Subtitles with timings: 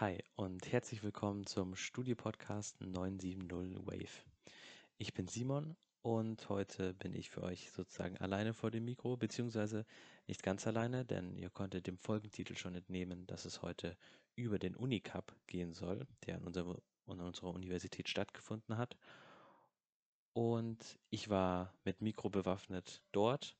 [0.00, 4.24] Hi und herzlich willkommen zum Studio-Podcast 970 Wave.
[4.96, 9.84] Ich bin Simon und heute bin ich für euch sozusagen alleine vor dem Mikro, beziehungsweise
[10.26, 13.94] nicht ganz alleine, denn ihr konntet dem Folgentitel schon entnehmen, dass es heute
[14.36, 18.96] über den Unicup gehen soll, der an, unserer, an unserer Universität stattgefunden hat.
[20.32, 23.54] Und ich war mit Mikro bewaffnet dort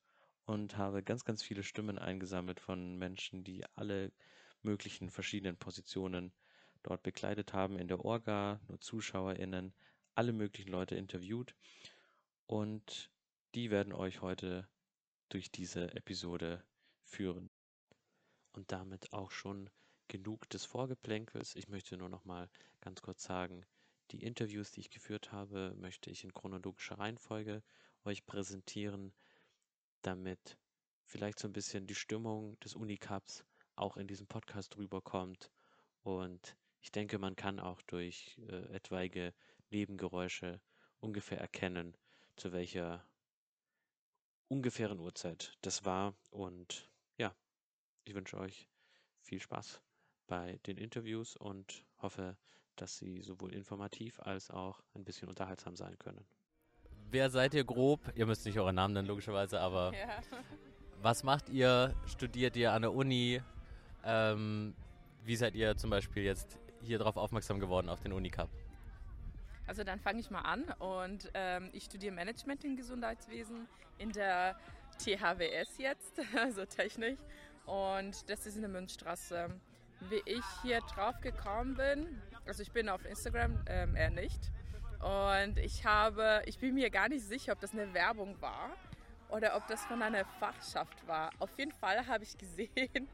[0.46, 4.10] und habe ganz, ganz viele Stimmen eingesammelt von Menschen, die alle
[4.62, 6.32] möglichen verschiedenen Positionen
[6.82, 9.74] dort bekleidet haben in der Orga, nur ZuschauerInnen,
[10.14, 11.54] alle möglichen Leute interviewt
[12.46, 13.10] und
[13.54, 14.68] die werden euch heute
[15.28, 16.64] durch diese Episode
[17.04, 17.50] führen.
[18.52, 19.70] Und damit auch schon
[20.08, 21.54] genug des Vorgeplänkels.
[21.54, 22.50] Ich möchte nur noch mal
[22.80, 23.64] ganz kurz sagen,
[24.10, 27.62] die Interviews, die ich geführt habe, möchte ich in chronologischer Reihenfolge
[28.04, 29.12] euch präsentieren,
[30.02, 30.58] damit
[31.04, 33.44] vielleicht so ein bisschen die Stimmung des Unicaps
[33.80, 35.50] auch in diesem Podcast rüberkommt.
[36.02, 39.34] Und ich denke, man kann auch durch äh, etwaige
[39.70, 40.60] Nebengeräusche
[41.00, 41.96] ungefähr erkennen,
[42.36, 43.04] zu welcher
[44.48, 46.14] ungefähren Uhrzeit das war.
[46.30, 47.34] Und ja,
[48.04, 48.68] ich wünsche euch
[49.20, 49.80] viel Spaß
[50.26, 52.36] bei den Interviews und hoffe,
[52.76, 56.24] dass sie sowohl informativ als auch ein bisschen unterhaltsam sein können.
[57.10, 58.00] Wer seid ihr grob?
[58.14, 60.20] Ihr müsst nicht euren Namen nennen, logischerweise, aber ja.
[61.02, 61.94] was macht ihr?
[62.06, 63.42] Studiert ihr an der Uni?
[64.04, 64.74] Ähm,
[65.24, 68.48] wie seid ihr zum Beispiel jetzt hier drauf aufmerksam geworden auf den Unicup?
[69.66, 74.56] Also dann fange ich mal an und ähm, ich studiere Management im Gesundheitswesen in der
[74.98, 77.18] THWS jetzt, also Technik.
[77.66, 79.48] Und das ist in der Münzstraße.
[80.08, 84.50] Wie ich hier drauf gekommen bin, also ich bin auf Instagram, ähm, er nicht.
[85.00, 88.70] Und ich habe, ich bin mir gar nicht sicher, ob das eine Werbung war
[89.28, 91.30] oder ob das von einer Fachschaft war.
[91.38, 93.08] Auf jeden Fall habe ich gesehen,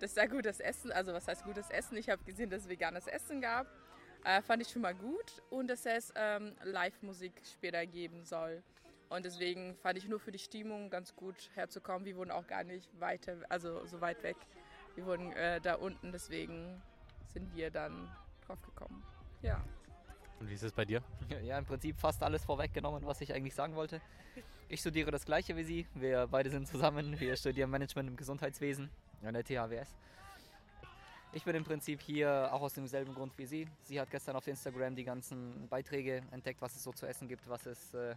[0.00, 1.96] dass da gutes Essen, also was heißt gutes Essen?
[1.96, 3.66] Ich habe gesehen, dass es veganes Essen gab.
[4.24, 8.62] Äh, fand ich schon mal gut und dass es ähm, Live-Musik später geben soll.
[9.08, 12.04] Und deswegen fand ich nur für die Stimmung ganz gut herzukommen.
[12.04, 14.36] Wir wurden auch gar nicht weiter, also so weit weg.
[14.94, 16.82] Wir wurden äh, da unten, deswegen
[17.26, 18.10] sind wir dann
[18.46, 19.02] drauf gekommen.
[19.42, 19.62] Ja.
[20.38, 21.02] Und wie ist es bei dir?
[21.42, 24.00] Ja, im Prinzip fast alles vorweggenommen, was ich eigentlich sagen wollte.
[24.68, 25.86] Ich studiere das gleiche wie Sie.
[25.94, 27.18] Wir beide sind zusammen.
[27.18, 28.90] Wir studieren Management im Gesundheitswesen
[29.22, 29.96] an der THWS.
[31.32, 33.68] Ich bin im Prinzip hier auch aus demselben Grund wie sie.
[33.82, 37.48] Sie hat gestern auf Instagram die ganzen Beiträge entdeckt, was es so zu essen gibt,
[37.48, 38.16] was es äh,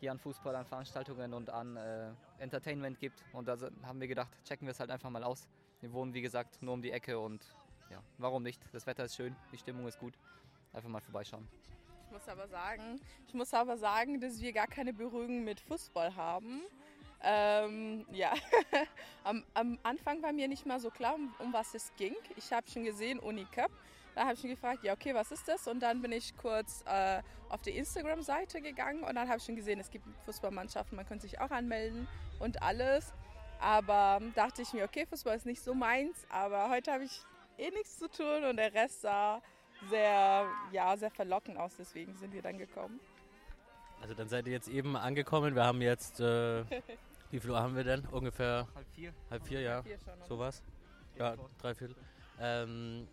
[0.00, 3.24] hier an Fußball, an Veranstaltungen und an äh, Entertainment gibt.
[3.32, 5.48] Und da haben wir gedacht, checken wir es halt einfach mal aus.
[5.80, 7.42] Wir wohnen, wie gesagt, nur um die Ecke und
[7.90, 8.60] ja, warum nicht?
[8.72, 10.14] Das Wetter ist schön, die Stimmung ist gut.
[10.72, 11.48] Einfach mal vorbeischauen.
[12.04, 16.14] Ich muss aber sagen, ich muss aber sagen, dass wir gar keine Berührung mit Fußball
[16.14, 16.62] haben.
[17.22, 18.32] Ähm, ja,
[19.24, 22.14] am, am, Anfang war mir nicht mal so klar, um, um was es ging.
[22.36, 23.70] Ich habe schon gesehen, Unicup.
[24.14, 25.66] Da habe ich schon gefragt, ja, okay, was ist das?
[25.68, 29.56] Und dann bin ich kurz äh, auf die Instagram-Seite gegangen und dann habe ich schon
[29.56, 33.12] gesehen, es gibt Fußballmannschaften, man könnte sich auch anmelden und alles.
[33.60, 37.20] Aber dachte ich mir, okay, Fußball ist nicht so meins, aber heute habe ich
[37.58, 39.42] eh nichts zu tun und der Rest sah
[39.90, 43.00] sehr, ja, sehr verlockend aus, deswegen sind wir dann gekommen.
[44.00, 45.54] Also dann seid ihr jetzt eben angekommen.
[45.54, 46.64] Wir haben jetzt, äh,
[47.30, 48.06] wie viel Uhr haben wir denn?
[48.06, 49.14] Ungefähr halb vier.
[49.30, 49.82] Halb vier, ja.
[49.82, 49.98] Vier
[50.28, 50.62] Sowas.
[51.18, 51.96] Ja, drei Viertel.
[52.40, 53.08] Ähm,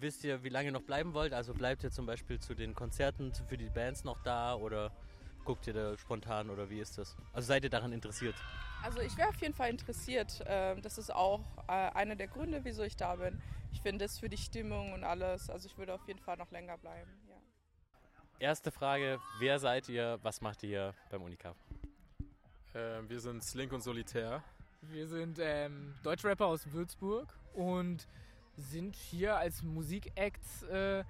[0.00, 1.32] wisst ihr, wie lange ihr noch bleiben wollt?
[1.32, 4.90] Also bleibt ihr zum Beispiel zu den Konzerten für die Bands noch da oder
[5.44, 7.16] guckt ihr da spontan oder wie ist das?
[7.32, 8.34] Also seid ihr daran interessiert?
[8.82, 10.42] Also ich wäre auf jeden Fall interessiert.
[10.46, 13.40] Ähm, das ist auch äh, einer der Gründe, wieso ich da bin.
[13.72, 15.50] Ich finde es für die Stimmung und alles.
[15.50, 17.10] Also ich würde auf jeden Fall noch länger bleiben.
[17.28, 17.36] Ja.
[18.38, 21.56] Erste Frage, wer seid ihr, was macht ihr beim Unicap?
[22.76, 24.42] Äh, wir sind Slink und Solitär.
[24.82, 28.06] Wir sind ähm, Deutschrapper aus Würzburg und
[28.56, 31.02] sind hier als Musikacts äh,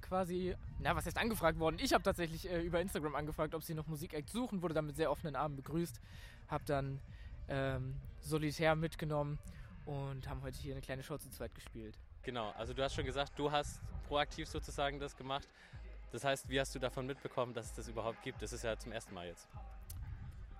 [0.00, 1.76] quasi, na, was heißt angefragt worden?
[1.78, 4.96] Ich habe tatsächlich äh, über Instagram angefragt, ob sie noch Musikacts suchen, wurde dann mit
[4.96, 6.00] sehr offenen Armen begrüßt,
[6.48, 7.00] habe dann
[7.48, 9.38] ähm, Solitär mitgenommen
[9.84, 11.98] und haben heute hier eine kleine Show zu zweit gespielt.
[12.22, 15.48] Genau, also du hast schon gesagt, du hast proaktiv sozusagen das gemacht.
[16.12, 18.42] Das heißt, wie hast du davon mitbekommen, dass es das überhaupt gibt?
[18.42, 19.46] Das ist ja zum ersten Mal jetzt.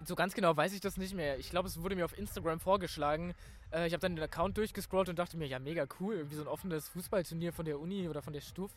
[0.05, 1.39] So ganz genau weiß ich das nicht mehr.
[1.39, 3.35] Ich glaube, es wurde mir auf Instagram vorgeschlagen.
[3.71, 6.15] Äh, ich habe dann den Account durchgescrollt und dachte mir, ja, mega cool.
[6.15, 8.71] Irgendwie so ein offenes Fußballturnier von der Uni oder von der Stuf.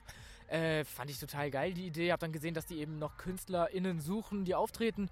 [0.48, 2.12] Äh, fand ich total geil, die Idee.
[2.12, 5.10] Habe dann gesehen, dass die eben noch KünstlerInnen suchen, die auftreten.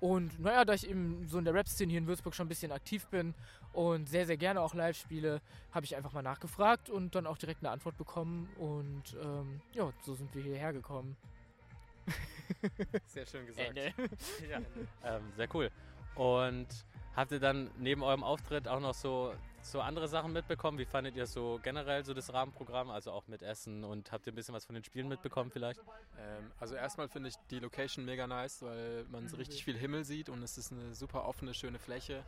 [0.00, 2.72] Und naja, da ich eben so in der Rap-Szene hier in Würzburg schon ein bisschen
[2.72, 3.34] aktiv bin
[3.72, 7.38] und sehr, sehr gerne auch live spiele, habe ich einfach mal nachgefragt und dann auch
[7.38, 8.48] direkt eine Antwort bekommen.
[8.58, 11.16] Und ähm, ja, so sind wir hierher gekommen.
[13.06, 13.68] Sehr schön gesagt.
[13.68, 13.92] Ende.
[14.50, 14.58] ja.
[15.04, 15.70] ähm, sehr cool.
[16.14, 16.68] Und
[17.16, 20.78] habt ihr dann neben eurem Auftritt auch noch so so andere Sachen mitbekommen?
[20.78, 24.32] Wie fandet ihr so generell so das Rahmenprogramm, also auch mit Essen und habt ihr
[24.32, 25.80] ein bisschen was von den Spielen mitbekommen vielleicht?
[26.18, 30.04] Ähm, also erstmal finde ich die Location mega nice, weil man so richtig viel Himmel
[30.04, 32.24] sieht und es ist eine super offene, schöne Fläche.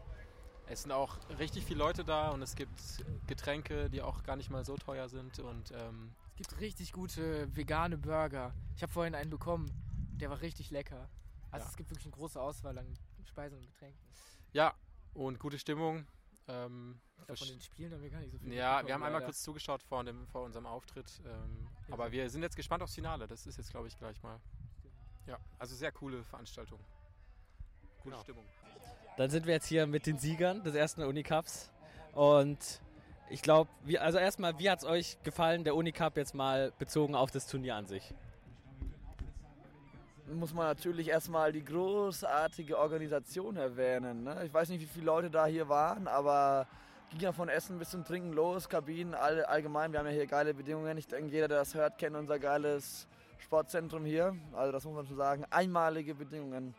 [0.66, 2.80] Es sind auch richtig viele Leute da und es gibt
[3.26, 7.54] Getränke, die auch gar nicht mal so teuer sind und ähm, Es gibt richtig gute
[7.54, 8.54] vegane Burger.
[8.76, 9.70] Ich habe vorhin einen bekommen.
[10.20, 11.08] Der war richtig lecker.
[11.50, 11.70] Also Ja.
[11.70, 13.98] es gibt wirklich eine große Auswahl an Speisen und Getränken.
[14.52, 14.74] ja,
[15.14, 16.06] und gute Stimmung.
[16.48, 19.02] Ähm, Ich glaub, von den Spielen haben wir gar nicht so viel Ja, wir haben
[19.02, 19.24] einmal leider.
[19.26, 21.20] kurz zugeschaut vor, dem, vor unserem Auftritt.
[21.24, 21.94] Ähm, Ja.
[21.94, 23.26] aber wir sind jetzt gespannt aufs Finale.
[23.26, 24.38] Das ist jetzt, glaube ich, gleich mal.
[25.26, 26.78] Ja, also sehr coole Veranstaltung.
[27.98, 28.20] Gute Genau.
[28.22, 28.44] Stimmung.
[29.16, 31.70] Dann sind wir jetzt hier mit den Siegern des ersten Unicups.
[32.12, 32.82] Und
[33.30, 33.70] ich glaube,
[34.00, 37.76] also erstmal, wie hat es euch gefallen, der Unicup jetzt mal bezogen auf das Turnier
[37.76, 38.12] an sich?
[40.32, 44.24] Muss man natürlich erstmal die großartige Organisation erwähnen.
[44.24, 44.44] Ne?
[44.44, 46.66] Ich weiß nicht, wie viele Leute da hier waren, aber
[47.10, 49.92] ging ja von Essen bis zum Trinken los, Kabinen, all, allgemein.
[49.92, 50.96] Wir haben ja hier geile Bedingungen.
[50.96, 53.06] Ich denke, jeder, der das hört, kennt unser geiles
[53.38, 54.36] Sportzentrum hier.
[54.52, 55.44] Also das muss man schon sagen.
[55.50, 56.74] Einmalige Bedingungen.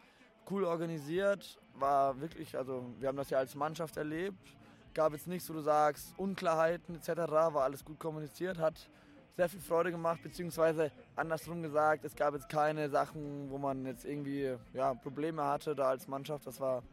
[0.49, 4.55] Cool organisiert, war wirklich, also wir haben das ja als Mannschaft erlebt.
[4.93, 7.09] Gab jetzt nichts, wo du sagst, Unklarheiten etc.
[7.31, 8.89] War alles gut kommuniziert, hat
[9.35, 14.05] sehr viel Freude gemacht, beziehungsweise andersrum gesagt, es gab jetzt keine Sachen, wo man jetzt
[14.05, 16.47] irgendwie ja, Probleme hatte da als Mannschaft.
[16.47, 16.83] Das war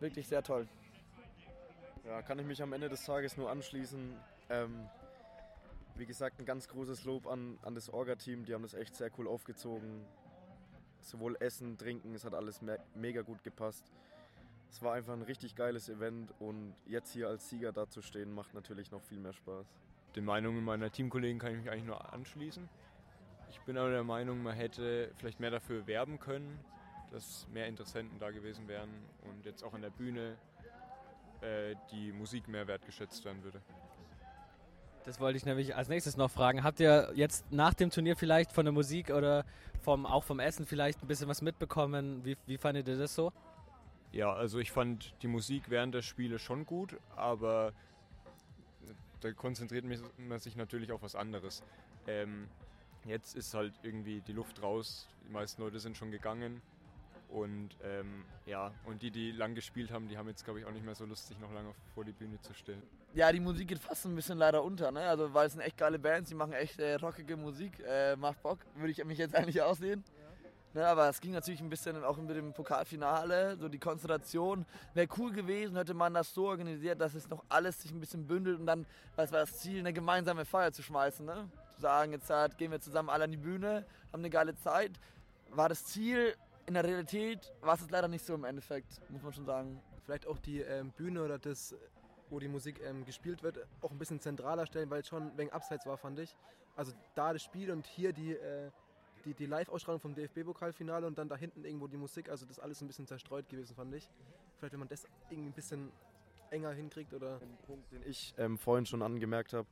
[0.00, 0.66] wirklich sehr toll.
[2.04, 4.16] Ja, kann ich mich am Ende des Tages nur anschließen.
[4.50, 4.88] Ähm,
[5.94, 8.44] wie gesagt, ein ganz großes Lob an, an das Orga-Team.
[8.44, 10.04] Die haben das echt sehr cool aufgezogen.
[11.00, 13.92] Sowohl Essen, Trinken, es hat alles me mega gut gepasst.
[14.70, 18.90] Es war einfach ein richtig geiles Event und jetzt hier als Sieger dazustehen, macht natürlich
[18.90, 19.66] noch viel mehr Spaß.
[20.16, 22.68] Den Meinungen meiner Teamkollegen kann ich mich eigentlich nur anschließen.
[23.50, 26.58] Ich bin aber der Meinung, man hätte vielleicht mehr dafür werben können,
[27.10, 28.90] dass mehr Interessenten da gewesen wären
[29.22, 30.36] und jetzt auch an der Bühne
[31.40, 33.60] äh, die Musik mehr wertgeschätzt werden würde.
[35.04, 36.62] Das wollte ich nämlich als nächstes noch fragen.
[36.62, 39.44] Habt ihr jetzt nach dem Turnier vielleicht von der Musik oder
[39.82, 42.24] vom, auch vom Essen vielleicht ein bisschen was mitbekommen?
[42.24, 43.32] Wie, wie fandet ihr das so?
[44.12, 47.72] Ja, also ich fand die Musik während der Spiele schon gut, aber
[49.22, 49.84] da konzentriert
[50.18, 51.62] man sich natürlich auf was anderes.
[52.06, 52.48] Ähm,
[53.04, 56.60] jetzt ist halt irgendwie die Luft raus, die meisten Leute sind schon gegangen
[57.28, 60.70] und ähm, ja, und die, die lang gespielt haben, die haben jetzt glaube ich auch
[60.70, 62.82] nicht mehr so Lust, sich noch lange vor die Bühne zu stellen.
[63.14, 65.00] Ja, die Musik geht fast ein bisschen leider unter, ne?
[65.00, 68.42] Also weil es sind echt geile Bands, die machen echt äh, rockige Musik, äh, macht
[68.42, 70.04] Bock, würde ich mich jetzt eigentlich aussehen.
[70.74, 74.64] Ne, aber es ging natürlich ein bisschen auch mit dem Pokalfinale, so die Konzentration.
[74.94, 78.26] Wäre cool gewesen, hätte man das so organisiert, dass es noch alles sich ein bisschen
[78.26, 81.26] bündelt und dann, was war das Ziel, eine gemeinsame Feier zu schmeißen.
[81.26, 81.46] Ne?
[81.74, 84.92] Zu sagen, jetzt halt, gehen wir zusammen alle an die Bühne, haben eine geile Zeit.
[85.50, 86.34] War das Ziel,
[86.64, 89.82] in der Realität war es leider nicht so im Endeffekt, muss man schon sagen.
[90.06, 91.74] vielleicht auch die ähm, Bühne oder das,
[92.30, 95.52] wo die Musik ähm, gespielt wird, auch ein bisschen zentraler stellen, weil es schon wenig
[95.52, 96.34] abseits war, fand ich.
[96.76, 98.70] Also da das Spiel und hier die, äh,
[99.24, 102.80] die, die Live-Ausstrahlung vom DFB-Pokalfinale und dann da hinten irgendwo die Musik, also das alles
[102.80, 104.08] ein bisschen zerstreut gewesen, fand ich.
[104.58, 105.90] Vielleicht, wenn man das irgendwie ein bisschen
[106.50, 107.40] enger hinkriegt oder...
[107.40, 109.68] Ein Punkt, den ich ähm, vorhin schon angemerkt habe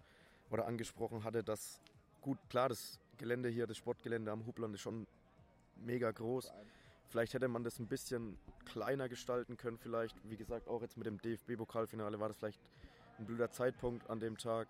[0.51, 1.81] oder angesprochen hatte, dass
[2.21, 5.07] gut, klar, das Gelände hier, das Sportgelände am Hubland ist schon
[5.77, 6.53] mega groß.
[7.09, 10.17] Vielleicht hätte man das ein bisschen kleiner gestalten können, vielleicht.
[10.29, 12.61] Wie gesagt, auch jetzt mit dem DFB-Pokalfinale war das vielleicht
[13.19, 14.69] ein blöder Zeitpunkt an dem Tag.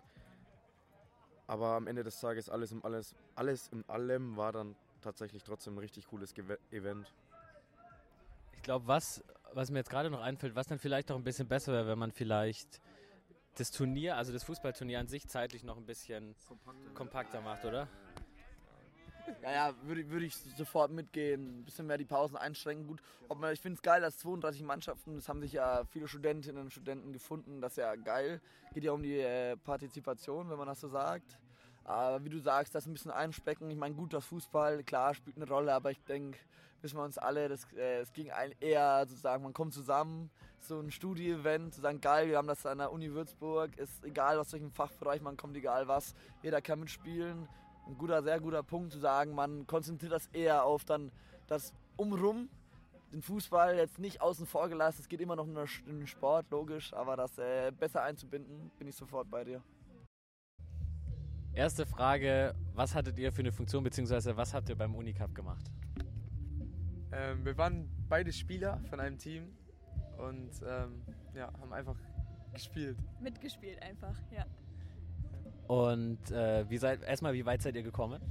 [1.51, 5.75] Aber am Ende des Tages, alles in, alles, alles in allem, war dann tatsächlich trotzdem
[5.75, 7.13] ein richtig cooles Gewe Event.
[8.53, 11.49] Ich glaube, was, was mir jetzt gerade noch einfällt, was dann vielleicht auch ein bisschen
[11.49, 12.79] besser wäre, wenn man vielleicht
[13.55, 16.35] das Turnier, also das Fußballturnier an sich zeitlich noch ein bisschen
[16.93, 17.89] kompakter macht, oder?
[19.41, 21.59] Ja, ja, würde würd ich sofort mitgehen.
[21.59, 22.87] Ein bisschen mehr die Pausen einschränken.
[22.87, 26.07] Gut, ob man, ich finde es geil, dass 32 Mannschaften, es haben sich ja viele
[26.07, 27.61] Studentinnen und Studenten gefunden.
[27.61, 28.41] Das ist ja geil.
[28.73, 31.37] Geht ja um die äh, Partizipation, wenn man das so sagt.
[31.83, 33.69] Aber wie du sagst, das ein bisschen einspecken.
[33.71, 36.37] Ich meine, gut, das Fußball, klar, spielt eine Rolle, aber ich denke,
[36.81, 40.79] wissen wir uns alle, das, äh, es ging ein eher sozusagen, man kommt zusammen, so
[40.79, 44.53] ein Studie-Event, zu sagen, geil, wir haben das an der Uni Würzburg, ist egal, aus
[44.53, 46.13] welchem Fachbereich man kommt, egal was,
[46.43, 47.47] jeder kann mitspielen
[47.91, 51.11] ein guter, sehr guter Punkt zu sagen, man konzentriert das eher auf dann
[51.47, 52.49] das Umrum,
[53.11, 55.01] den Fußball jetzt nicht außen vor gelassen.
[55.01, 58.95] Es geht immer noch um den Sport, logisch, aber das äh, besser einzubinden, bin ich
[58.95, 59.61] sofort bei dir.
[61.53, 65.69] Erste Frage, was hattet ihr für eine Funktion, beziehungsweise was habt ihr beim Unicup gemacht?
[67.11, 69.49] Ähm, wir waren beide Spieler von einem Team
[70.17, 71.01] und ähm,
[71.35, 71.97] ja, haben einfach
[72.53, 72.97] gespielt.
[73.19, 74.45] Mitgespielt einfach, ja.
[75.71, 78.21] Und äh, wie seid, erstmal, wie weit seid ihr gekommen?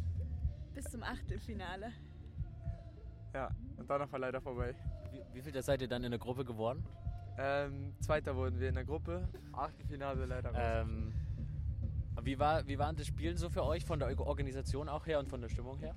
[0.74, 1.90] Bis zum Achtelfinale.
[3.32, 4.74] Ja, und danach war leider vorbei.
[5.10, 6.84] Wie, wie viel seid ihr dann in der Gruppe geworden?
[7.38, 9.26] Ähm, Zweiter wurden wir in der Gruppe.
[9.52, 10.52] Achtelfinale leider.
[10.54, 11.14] Ähm,
[12.20, 15.30] wie, war, wie waren das Spielen so für euch von der Organisation auch her und
[15.30, 15.94] von der Stimmung her?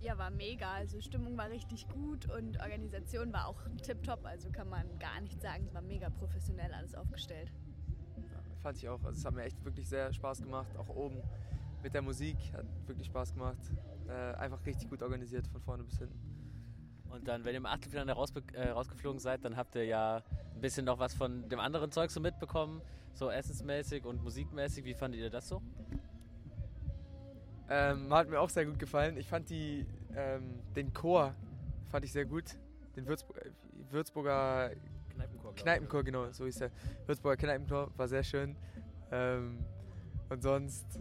[0.00, 0.72] Ja, war mega.
[0.72, 4.24] Also Stimmung war richtig gut und Organisation war auch tipptopp.
[4.24, 5.64] Also kann man gar nicht sagen.
[5.64, 7.52] Es war mega professionell alles aufgestellt.
[8.62, 9.02] Fand ich auch.
[9.04, 10.76] Also es hat mir echt wirklich sehr Spaß gemacht.
[10.76, 11.16] Auch oben
[11.82, 13.58] mit der Musik hat wirklich Spaß gemacht.
[14.08, 16.18] Äh, einfach richtig gut organisiert von vorne bis hinten.
[17.10, 20.22] Und dann, wenn ihr im Achtelfinale rausbe- äh, rausgeflogen seid, dann habt ihr ja
[20.54, 22.80] ein bisschen noch was von dem anderen Zeug so mitbekommen,
[23.14, 24.84] so essensmäßig und musikmäßig.
[24.84, 25.60] Wie fandet ihr das so?
[27.68, 29.16] Ähm, hat mir auch sehr gut gefallen.
[29.16, 31.34] Ich fand die, ähm, den Chor
[31.88, 32.56] fand ich sehr gut.
[32.96, 33.50] Den Würzburg, äh,
[33.90, 34.70] Würzburger
[35.54, 36.02] Kneipenchor.
[36.02, 36.70] Kneipenchor, genau, so ist der.
[37.06, 38.56] Würzburger Kneipenchor war sehr schön.
[39.10, 39.58] Ähm,
[40.28, 41.00] und sonst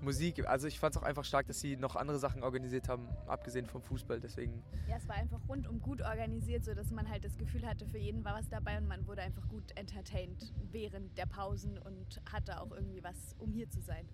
[0.00, 3.08] Musik, also ich fand es auch einfach stark, dass sie noch andere Sachen organisiert haben,
[3.26, 4.20] abgesehen vom Fußball.
[4.20, 7.98] Deswegen, Ja, es war einfach rundum gut organisiert, sodass man halt das Gefühl hatte, für
[7.98, 12.60] jeden war was dabei und man wurde einfach gut entertained während der Pausen und hatte
[12.60, 14.06] auch irgendwie was, um hier zu sein.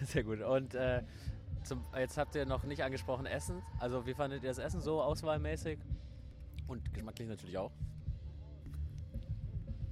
[0.02, 0.40] Sehr gut.
[0.40, 1.02] Und äh,
[1.62, 3.62] zum, jetzt habt ihr noch nicht angesprochen Essen.
[3.78, 5.78] Also wie fandet ihr das Essen so auswahlmäßig?
[6.66, 7.72] Und geschmacklich natürlich auch.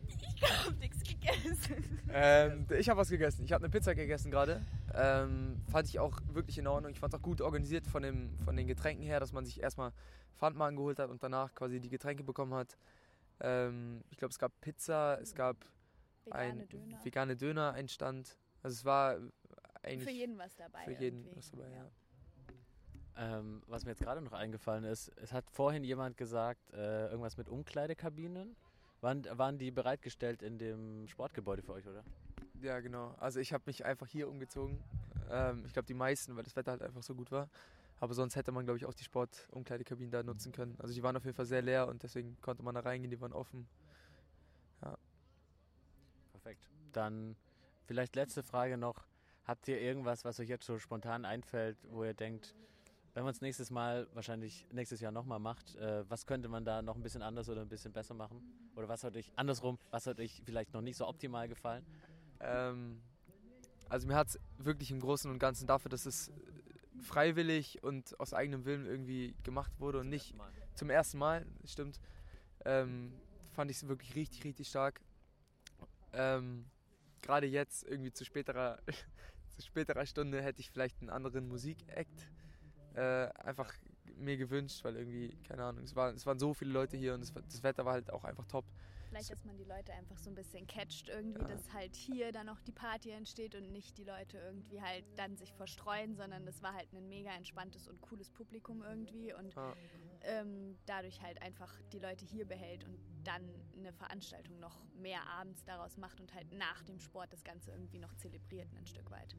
[0.06, 2.00] Ich hab nichts gegessen.
[2.12, 3.44] ähm, ich habe was gegessen.
[3.44, 4.64] Ich habe eine Pizza gegessen gerade.
[4.94, 6.92] Ähm, fand ich auch wirklich in Ordnung.
[6.92, 9.62] Ich fand es auch gut organisiert von, dem, von den Getränken her, dass man sich
[9.62, 9.92] erstmal
[10.36, 12.76] Pfandmagen geholt hat und danach quasi die Getränke bekommen hat.
[13.40, 15.56] Ähm, ich glaube, es gab Pizza, es gab
[16.24, 17.04] Vegane ein Döner.
[17.04, 18.36] vegane Döner, ein Stand.
[18.62, 19.16] Also es war
[19.82, 20.84] eigentlich Für jeden was dabei.
[20.84, 21.36] für jeden irgendwie.
[21.36, 21.90] was dabei, ja.
[23.16, 27.37] Ähm, was mir jetzt gerade noch eingefallen ist, es hat vorhin jemand gesagt, äh, irgendwas
[27.37, 28.56] mit Umkleidekabinen.
[29.00, 32.02] Waren, waren die bereitgestellt in dem Sportgebäude für euch, oder?
[32.61, 33.14] Ja, genau.
[33.18, 34.83] Also ich habe mich einfach hier umgezogen.
[35.30, 37.49] Ähm, ich glaube die meisten, weil das Wetter halt einfach so gut war.
[38.00, 40.76] Aber sonst hätte man, glaube ich, auch die Sportumkleidekabinen da nutzen können.
[40.78, 43.21] Also die waren auf jeden Fall sehr leer und deswegen konnte man da reingehen, die
[43.21, 43.68] waren offen.
[44.83, 44.97] Ja.
[46.33, 46.68] Perfekt.
[46.92, 47.37] Dann
[47.87, 49.06] vielleicht letzte Frage noch.
[49.44, 52.54] Habt ihr irgendwas, was euch jetzt so spontan einfällt, wo ihr denkt,
[53.14, 56.83] wenn man es nächstes Mal, wahrscheinlich nächstes Jahr nochmal macht, äh, was könnte man da
[56.83, 58.42] noch ein bisschen anders oder ein bisschen besser machen?
[58.75, 61.87] Oder was hat euch, andersrum, was hat euch vielleicht noch nicht so optimal gefallen?
[62.40, 63.00] Ähm,
[63.88, 66.33] also mir hat es wirklich im Großen und Ganzen dafür, dass es
[67.00, 70.35] freiwillig und aus eigenem Willen irgendwie gemacht wurde und nicht
[70.75, 72.00] zum ersten Mal, stimmt,
[72.64, 73.12] ähm,
[73.52, 75.00] fand ich es wirklich richtig, richtig stark.
[76.12, 76.66] Ähm,
[77.23, 78.80] Gerade jetzt, irgendwie zu späterer,
[79.56, 82.28] zu späterer Stunde, hätte ich vielleicht einen anderen Musik-Act
[82.94, 83.72] äh, einfach
[84.16, 87.22] mir gewünscht, weil irgendwie, keine Ahnung, es, war, es waren so viele Leute hier und
[87.22, 88.64] es, das Wetter war halt auch einfach top.
[89.08, 91.48] Vielleicht, dass man die Leute einfach so ein bisschen catcht irgendwie, Ja.
[91.48, 95.36] dass halt hier dann auch die Party entsteht und nicht die Leute irgendwie halt dann
[95.36, 99.74] sich verstreuen, sondern das war halt ein mega entspanntes und cooles Publikum irgendwie und Ja.
[100.22, 103.42] ähm, dadurch halt einfach die Leute hier behält und dann
[103.76, 107.98] eine Veranstaltung noch mehr abends daraus macht und halt nach dem Sport das Ganze irgendwie
[107.98, 109.36] noch zelebriert ein Stück weit.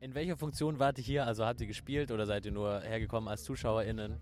[0.00, 1.26] In welcher Funktion wart ihr hier?
[1.26, 4.18] Also habt ihr gespielt oder seid ihr nur hergekommen als ZuschauerInnen?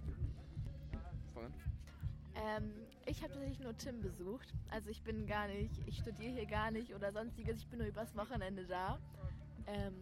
[2.34, 2.72] Ähm,
[3.06, 4.52] ich habe tatsächlich nur Tim besucht.
[4.70, 7.58] Also ich bin gar nicht, ich studiere hier gar nicht oder sonstiges.
[7.58, 8.98] Ich bin nur übers Wochenende da
[9.68, 9.94] ähm,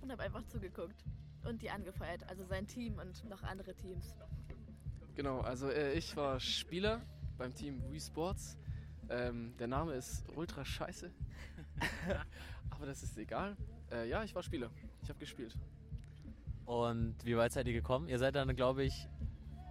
[0.00, 1.04] und habe einfach zugeguckt
[1.44, 2.26] und die angefeuert.
[2.30, 4.16] Also sein Team und noch andere Teams.
[5.14, 7.02] Genau, also äh, ich war Spieler
[7.36, 8.56] beim Team Wii Sports.
[9.10, 11.10] Ähm, der Name ist ultra scheiße.
[12.70, 13.58] Aber das ist egal.
[13.92, 14.70] Äh, ja, ich war Spieler.
[15.02, 15.54] Ich habe gespielt.
[16.64, 18.08] Und wie weit seid ihr gekommen?
[18.08, 19.08] Ihr seid dann, glaube ich,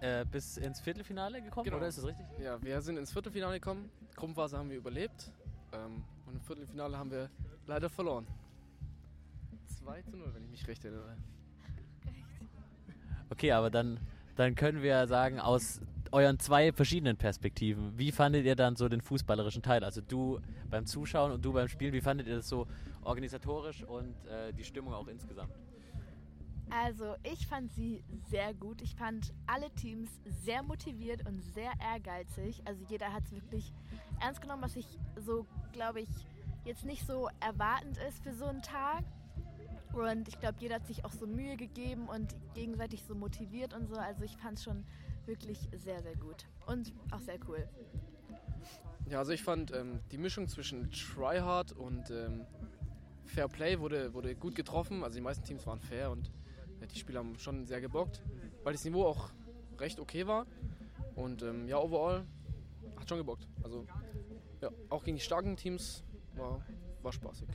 [0.00, 1.78] äh, bis ins Viertelfinale gekommen, Genau.
[1.78, 2.26] oder ist das richtig?
[2.38, 3.90] Ja, wir sind ins Viertelfinale gekommen.
[4.14, 5.30] Gruppenphase haben wir überlebt.
[5.72, 7.30] Ähm, und im Viertelfinale haben wir
[7.66, 8.26] leider verloren.
[9.78, 11.16] 2 zu 0, wenn ich mich recht erinnere.
[13.30, 13.98] Okay, aber dann,
[14.36, 15.80] dann können wir sagen, aus
[16.12, 19.82] euren zwei verschiedenen Perspektiven, wie fandet ihr dann so den fußballerischen Teil?
[19.82, 20.40] Also du
[20.70, 22.66] beim Zuschauen und du beim Spielen, wie fandet ihr das so
[23.02, 25.52] organisatorisch und äh, die Stimmung auch insgesamt?
[26.70, 28.80] Also ich fand sie sehr gut.
[28.80, 30.10] Ich fand alle Teams
[30.44, 32.62] sehr motiviert und sehr ehrgeizig.
[32.64, 33.72] Also jeder hat es wirklich
[34.20, 36.08] ernst genommen, was ich so, glaube ich,
[36.64, 39.04] jetzt nicht so erwartend ist für so einen Tag.
[39.92, 43.86] Und ich glaube, jeder hat sich auch so Mühe gegeben und gegenseitig so motiviert und
[43.88, 43.96] so.
[43.96, 44.84] Also ich fand es schon
[45.26, 46.46] wirklich sehr, sehr gut.
[46.66, 47.68] Und auch sehr cool.
[49.08, 52.46] Ja, also ich fand ähm, die Mischung zwischen Tryhard und ähm,
[53.26, 55.02] Fair Play wurde, wurde gut getroffen.
[55.02, 56.30] Also die meisten Teams waren fair und
[56.80, 58.22] äh, die Spieler haben schon sehr gebockt,
[58.62, 59.30] weil das Niveau auch
[59.78, 60.46] recht okay war.
[61.14, 62.24] Und ähm, ja, overall
[62.96, 63.48] hat schon gebockt.
[63.62, 63.86] Also
[64.60, 66.04] ja, auch gegen die starken Teams
[66.36, 66.64] war,
[67.02, 67.48] war spaßig.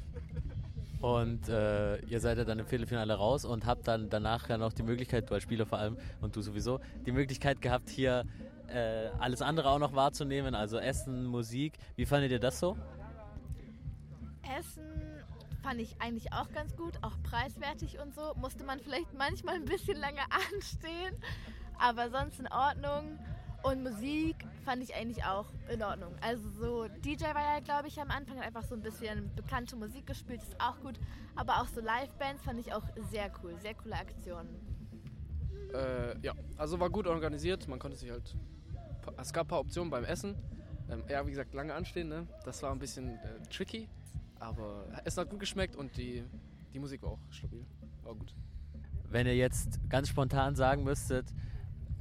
[1.00, 4.74] Und äh, ihr seid ja dann im Viertelfinale raus und habt dann danach ja noch
[4.74, 8.26] die Möglichkeit, du als Spieler vor allem und du sowieso, die Möglichkeit gehabt, hier
[8.68, 11.78] äh, alles andere auch noch wahrzunehmen, also Essen, Musik.
[11.96, 12.78] Wie fandet ihr das so?
[14.58, 15.24] Essen
[15.62, 18.34] fand ich eigentlich auch ganz gut, auch preiswertig und so.
[18.36, 20.22] Musste man vielleicht manchmal ein bisschen lange
[20.54, 21.16] anstehen,
[21.78, 23.20] aber sonst in Ordnung.
[23.68, 26.14] Und Musik fand ich eigentlich auch in Ordnung.
[26.22, 30.08] Also so DJ war ja, glaube ich, am Anfang einfach so ein bisschen bekannte Musik
[30.08, 30.98] gespielt, ist auch gut.
[31.36, 34.48] Aber auch so Live-Bands fand ich auch sehr cool, sehr coole Aktionen.
[35.74, 37.68] Äh, ja, also war gut organisiert.
[37.68, 38.38] Man konnte sich halt.
[39.18, 40.36] Es gab ein paar Optionen beim Essen.
[40.90, 42.08] Ähm, ja, wie gesagt, lange anstehen.
[42.08, 42.26] Ne?
[42.46, 43.90] Das war ein bisschen äh, tricky.
[44.40, 46.24] Aber es hat gut geschmeckt und die,
[46.74, 47.66] die Musik war auch stabil.
[48.04, 48.34] War gut.
[49.10, 51.34] Wenn ihr jetzt ganz spontan sagen müsstet,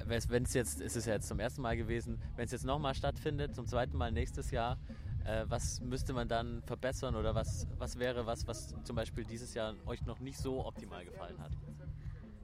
[0.09, 2.95] wenn es jetzt, ist es ja jetzt zum ersten Mal gewesen, wenn es jetzt nochmal
[2.95, 4.79] stattfindet, zum zweiten Mal nächstes Jahr,
[5.25, 9.55] äh, was müsste man dann verbessern oder was, was wäre was, was zum Beispiel dieses
[9.55, 11.53] Jahr euch noch nicht so optimal gefallen hat?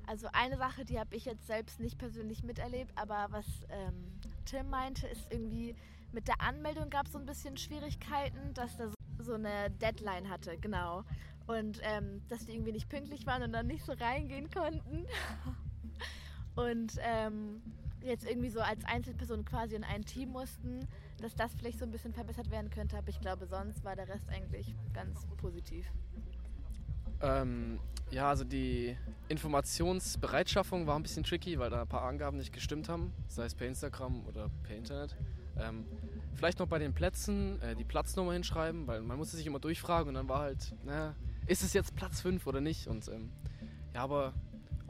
[0.06, 4.68] Also eine Sache, die habe ich jetzt selbst nicht persönlich miterlebt, aber was ähm, Tim
[4.68, 5.76] meinte, ist irgendwie
[6.12, 10.58] mit der Anmeldung gab es so ein bisschen Schwierigkeiten, dass da so eine Deadline hatte,
[10.58, 11.04] genau.
[11.46, 15.06] Und ähm, dass die irgendwie nicht pünktlich waren und dann nicht so reingehen konnten.
[16.54, 17.62] und ähm,
[18.02, 20.86] jetzt irgendwie so als Einzelperson quasi in ein Team mussten,
[21.20, 22.96] dass das vielleicht so ein bisschen verbessert werden könnte.
[22.96, 25.86] Aber ich glaube, sonst war der Rest eigentlich ganz positiv.
[27.20, 27.78] Ähm,
[28.10, 28.96] ja, also die
[29.28, 33.54] Informationsbereitschaffung war ein bisschen tricky, weil da ein paar Angaben nicht gestimmt haben, sei es
[33.54, 35.16] per Instagram oder per Internet.
[35.56, 35.84] Ähm,
[36.34, 40.08] vielleicht noch bei den Plätzen äh, die Platznummer hinschreiben, weil man musste sich immer durchfragen
[40.08, 41.14] und dann war halt, na,
[41.46, 42.88] ist es jetzt Platz 5 oder nicht?
[42.88, 43.30] Und ähm,
[43.94, 44.34] ja, aber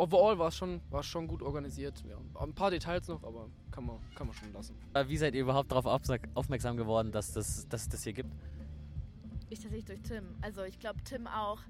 [0.02, 2.02] overall war es schon, schon gut organisiert.
[2.09, 4.76] Ja, ein paar Details noch, aber kann man, kann man schon lassen.
[5.06, 8.30] Wie seid ihr überhaupt darauf aufmerksam geworden, dass, das, dass es das hier gibt?
[9.49, 10.25] Ich tatsächlich durch Tim.
[10.40, 11.61] Also ich glaube Tim auch.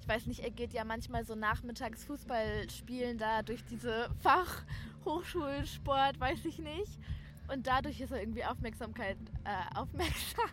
[0.00, 6.18] Ich weiß nicht, er geht ja manchmal so nachmittags Fußball spielen da durch diese Fachhochschulsport,
[6.18, 6.98] weiß ich nicht.
[7.52, 10.50] Und dadurch ist er irgendwie Aufmerksamkeit, äh, aufmerksam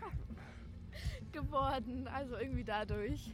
[1.32, 2.08] geworden.
[2.08, 3.32] Also irgendwie dadurch.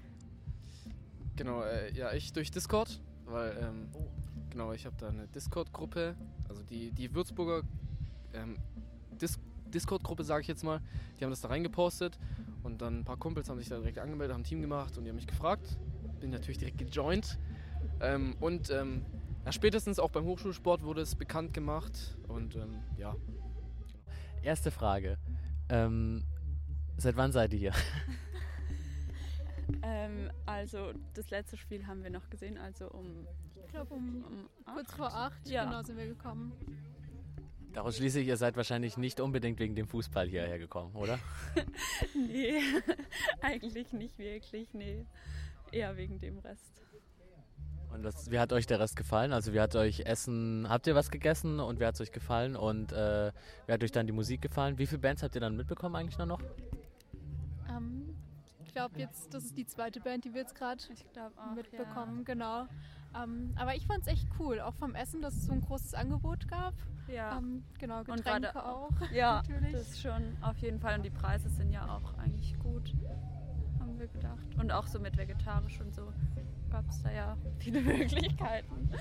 [1.35, 3.89] Genau, äh, ja, ich durch Discord, weil, ähm,
[4.49, 6.15] genau, ich habe da eine Discord-Gruppe,
[6.47, 7.63] also die, die Würzburger
[8.33, 8.57] ähm,
[9.19, 9.39] Dis
[9.73, 10.81] Discord-Gruppe, sage ich jetzt mal,
[11.19, 12.17] die haben das da reingepostet
[12.63, 15.03] und dann ein paar Kumpels haben sich da direkt angemeldet, haben ein Team gemacht und
[15.03, 15.77] die haben mich gefragt.
[16.19, 17.37] Bin natürlich direkt gejoint.
[18.01, 19.05] Ähm, und ähm,
[19.45, 23.15] ja, spätestens auch beim Hochschulsport wurde es bekannt gemacht und ähm, ja,
[24.41, 25.17] Erste Frage.
[25.67, 26.23] Ähm,
[26.97, 27.73] seit wann seid ihr hier?
[29.83, 33.27] ähm, also das letzte Spiel haben wir noch gesehen, also um...
[33.65, 35.65] Ich glaube um, um kurz vor acht, ja.
[35.65, 36.53] genau sind wir gekommen.
[37.73, 41.19] Daraus schließe ich, ihr seid wahrscheinlich nicht unbedingt wegen dem Fußball hierher gekommen, oder?
[42.15, 42.59] nee,
[43.41, 45.05] eigentlich nicht wirklich, nee.
[45.71, 46.81] Eher wegen dem Rest.
[47.93, 49.33] Und das, wie hat euch der Rest gefallen?
[49.33, 52.55] Also wie hat euch Essen, habt ihr was gegessen und wie hat es euch gefallen?
[52.55, 53.31] Und äh,
[53.65, 54.77] wie hat euch dann die Musik gefallen?
[54.77, 56.41] Wie viele Bands habt ihr dann mitbekommen eigentlich noch?
[58.69, 60.79] Ich glaube jetzt, das ist die zweite Band, die wir jetzt gerade
[61.55, 62.23] mitbekommen, ja.
[62.23, 62.67] genau.
[63.15, 65.95] Ähm, aber ich fand es echt cool, auch vom Essen, dass es so ein großes
[65.95, 66.75] Angebot gab.
[67.07, 67.39] Ja.
[67.39, 68.91] Ähm, genau, Getränke grade, auch.
[69.11, 69.71] Ja, natürlich.
[69.71, 70.97] das ist schon auf jeden Fall.
[70.97, 72.93] Und die Preise sind ja auch eigentlich gut,
[73.79, 74.55] haben wir gedacht.
[74.59, 76.13] Und auch so mit vegetarisch und so
[76.69, 78.91] gab es da ja viele Möglichkeiten.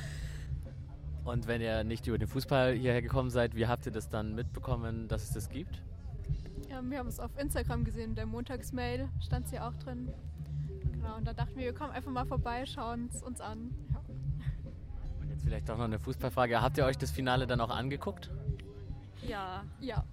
[1.24, 4.34] Und wenn ihr nicht über den Fußball hierher gekommen seid, wie habt ihr das dann
[4.34, 5.82] mitbekommen, dass es das gibt?
[6.68, 10.12] Ja, wir haben es auf Instagram gesehen, in der Montagsmail stand es ja auch drin.
[10.92, 13.74] Genau, und da dachten wir, wir kommen einfach mal vorbei, schauen es uns an.
[13.92, 14.02] Ja.
[15.20, 16.60] Und jetzt vielleicht auch noch eine Fußballfrage.
[16.60, 18.30] Habt ihr euch das Finale dann auch angeguckt?
[19.26, 19.64] Ja.
[19.80, 20.04] Ja.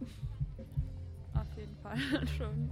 [1.33, 1.97] Auf jeden Fall
[2.37, 2.71] schon.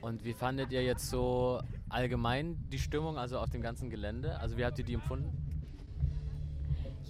[0.00, 4.38] Und wie fandet ihr jetzt so allgemein die Stimmung, also auf dem ganzen Gelände?
[4.40, 5.51] Also wie habt ihr die empfunden?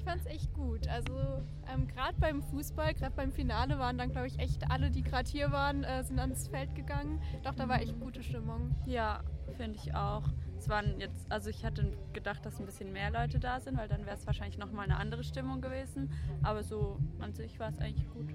[0.02, 0.88] Ich fand es echt gut.
[0.88, 1.12] Also
[1.72, 5.30] ähm, gerade beim Fußball, gerade beim Finale waren dann, glaube ich, echt alle, die gerade
[5.30, 7.22] hier waren, äh, sind ans Feld gegangen.
[7.44, 8.74] Doch, da war echt gute Stimmung.
[8.84, 9.22] Ja,
[9.56, 10.24] finde ich auch.
[10.58, 13.86] Es waren jetzt, also ich hatte gedacht, dass ein bisschen mehr Leute da sind, weil
[13.86, 16.10] dann wäre es wahrscheinlich nochmal eine andere Stimmung gewesen.
[16.42, 18.34] Aber so an sich war es eigentlich gut.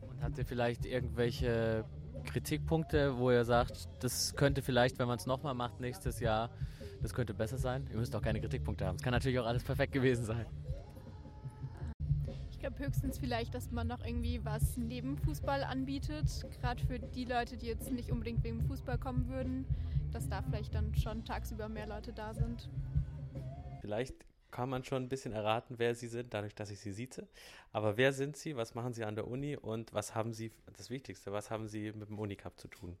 [0.00, 1.84] Und habt ihr vielleicht irgendwelche
[2.24, 6.50] Kritikpunkte, wo ihr sagt, das könnte vielleicht, wenn man es nochmal macht nächstes Jahr,
[7.02, 7.86] das könnte besser sein?
[7.90, 8.96] Ihr müsst auch keine Kritikpunkte haben.
[8.96, 10.46] Es kann natürlich auch alles perfekt gewesen sein.
[12.50, 16.46] Ich glaube höchstens vielleicht, dass man noch irgendwie was neben Fußball anbietet.
[16.60, 19.66] Gerade für die Leute, die jetzt nicht unbedingt wegen Fußball kommen würden,
[20.12, 22.70] dass da vielleicht dann schon tagsüber mehr Leute da sind.
[23.80, 24.14] Vielleicht
[24.50, 27.26] kann man schon ein bisschen erraten, wer sie sind, dadurch, dass ich sie sieze.
[27.72, 30.90] Aber wer sind sie, was machen sie an der Uni und was haben sie, das
[30.90, 32.96] Wichtigste, was haben sie mit dem Unicup zu tun?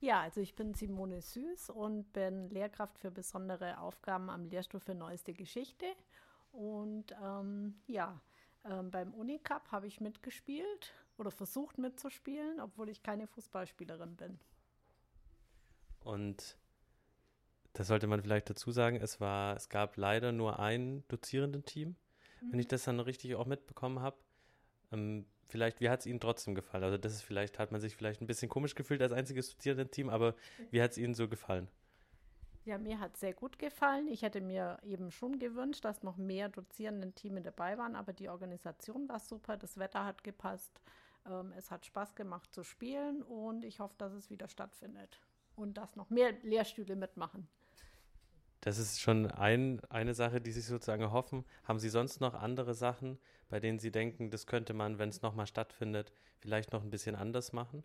[0.00, 4.94] Ja, also ich bin Simone Süß und bin Lehrkraft für besondere Aufgaben am Lehrstuhl für
[4.94, 5.86] Neueste Geschichte.
[6.52, 8.20] Und ähm, ja,
[8.64, 14.38] Ähm, beim Unicup habe ich mitgespielt oder versucht mitzuspielen, obwohl ich keine Fußballspielerin bin.
[16.00, 16.58] Und
[17.72, 21.96] das sollte man vielleicht dazu sagen, es war, es gab leider nur ein dozierenden Team,
[22.40, 22.52] mhm.
[22.52, 24.16] wenn ich das dann richtig auch mitbekommen habe.
[24.90, 26.84] Ähm, vielleicht, wie hat es Ihnen trotzdem gefallen?
[26.84, 29.90] Also das ist vielleicht, hat man sich vielleicht ein bisschen komisch gefühlt als einziges dozierende
[29.90, 30.34] Team, aber
[30.70, 31.68] wie hat es Ihnen so gefallen?
[32.64, 34.08] Ja, mir hat es sehr gut gefallen.
[34.08, 38.28] Ich hätte mir eben schon gewünscht, dass noch mehr dozierende Teams dabei waren, aber die
[38.28, 40.80] Organisation war super, das Wetter hat gepasst,
[41.26, 45.18] ähm, es hat Spaß gemacht zu spielen und ich hoffe, dass es wieder stattfindet
[45.56, 47.48] und dass noch mehr Lehrstühle mitmachen.
[48.60, 51.44] Das ist schon ein, eine Sache, die Sie sozusagen erhoffen.
[51.64, 53.18] Haben Sie sonst noch andere Sachen,
[53.48, 57.14] bei denen Sie denken, das könnte man, wenn es nochmal stattfindet, vielleicht noch ein bisschen
[57.14, 57.84] anders machen?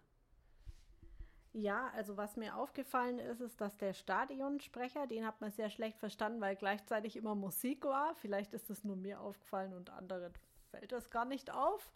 [1.56, 6.00] Ja, also was mir aufgefallen ist, ist, dass der Stadionsprecher, den hat man sehr schlecht
[6.00, 8.16] verstanden, weil gleichzeitig immer Musik war.
[8.16, 10.34] Vielleicht ist es nur mir aufgefallen und anderen
[10.72, 11.92] fällt das gar nicht auf.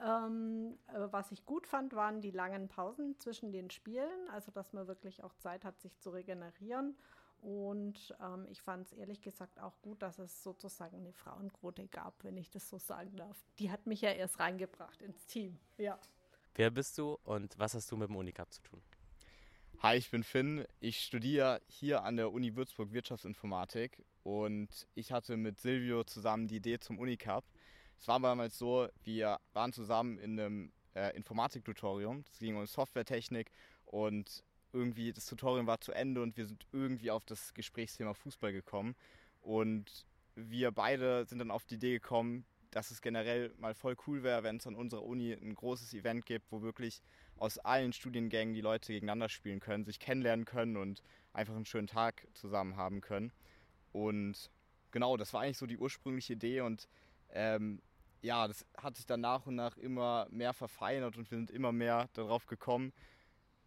[0.00, 4.88] Ähm, was ich gut fand, waren die langen Pausen zwischen den Spielen, also dass man
[4.88, 6.96] wirklich auch Zeit hat, sich zu regenerieren.
[7.42, 12.22] Und ähm, ich fand es ehrlich gesagt auch gut, dass es sozusagen eine Frauenquote gab,
[12.22, 13.36] wenn ich das so sagen darf.
[13.58, 15.58] Die hat mich ja erst reingebracht ins Team.
[15.76, 15.98] Ja.
[16.54, 18.80] Wer bist du und was hast du mit dem Unicap zu tun?
[19.80, 20.64] Hi, ich bin Finn.
[20.78, 26.56] Ich studiere hier an der Uni Würzburg Wirtschaftsinformatik und ich hatte mit Silvio zusammen die
[26.56, 27.44] Idee zum Unicup.
[27.98, 32.24] Es war damals so, wir waren zusammen in einem äh, Informatik-Tutorium.
[32.30, 33.50] Es ging um Softwaretechnik
[33.86, 38.52] und irgendwie das Tutorium war zu Ende und wir sind irgendwie auf das Gesprächsthema Fußball
[38.52, 38.94] gekommen.
[39.40, 44.22] Und wir beide sind dann auf die Idee gekommen, dass es generell mal voll cool
[44.22, 47.02] wäre, wenn es an unserer Uni ein großes Event gibt, wo wirklich
[47.36, 51.86] aus allen Studiengängen die Leute gegeneinander spielen können, sich kennenlernen können und einfach einen schönen
[51.86, 53.30] Tag zusammen haben können.
[53.92, 54.50] Und
[54.90, 56.88] genau, das war eigentlich so die ursprüngliche Idee und
[57.30, 57.82] ähm,
[58.22, 61.72] ja, das hat sich dann nach und nach immer mehr verfeinert und wir sind immer
[61.72, 62.92] mehr darauf gekommen.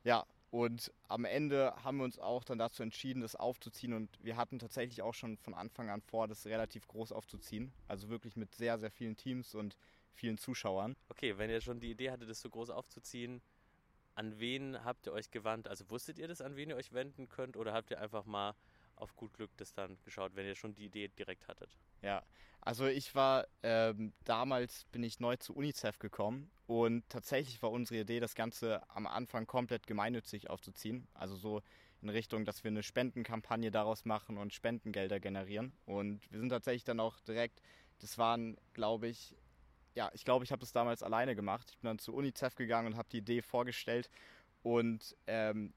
[0.04, 4.38] Ja, und am Ende haben wir uns auch dann dazu entschieden, das aufzuziehen und wir
[4.38, 7.74] hatten tatsächlich auch schon von Anfang an vor, das relativ groß aufzuziehen.
[7.90, 9.76] Also wirklich mit sehr, sehr vielen Teams und
[10.14, 10.96] vielen Zuschauern.
[11.10, 13.42] Okay, wenn ihr schon die Idee hattet, das so groß aufzuziehen,
[14.14, 15.68] an wen habt ihr euch gewandt?
[15.68, 18.56] Also wusstet ihr das, an wen ihr euch wenden könnt oder habt ihr einfach mal
[18.96, 21.78] auf gut Glück das dann geschaut, wenn ihr schon die Idee direkt hattet?
[22.02, 22.24] Ja,
[22.62, 28.02] also ich war ähm, damals bin ich neu zu UNICEF gekommen und tatsächlich war unsere
[28.02, 31.08] Idee, das Ganze am Anfang komplett gemeinnützig aufzuziehen.
[31.14, 31.62] Also so
[32.02, 35.74] in Richtung, dass wir eine Spendenkampagne daraus machen und Spendengelder generieren.
[35.86, 37.62] Und wir sind tatsächlich dann auch direkt,
[38.00, 39.36] das waren, glaube ich,
[39.96, 41.70] ja, ich glaube, ich habe das damals alleine gemacht.
[41.72, 44.10] Ich bin dann zu UNICEF gegangen und habe die Idee vorgestellt.
[44.62, 45.74] Und ähm,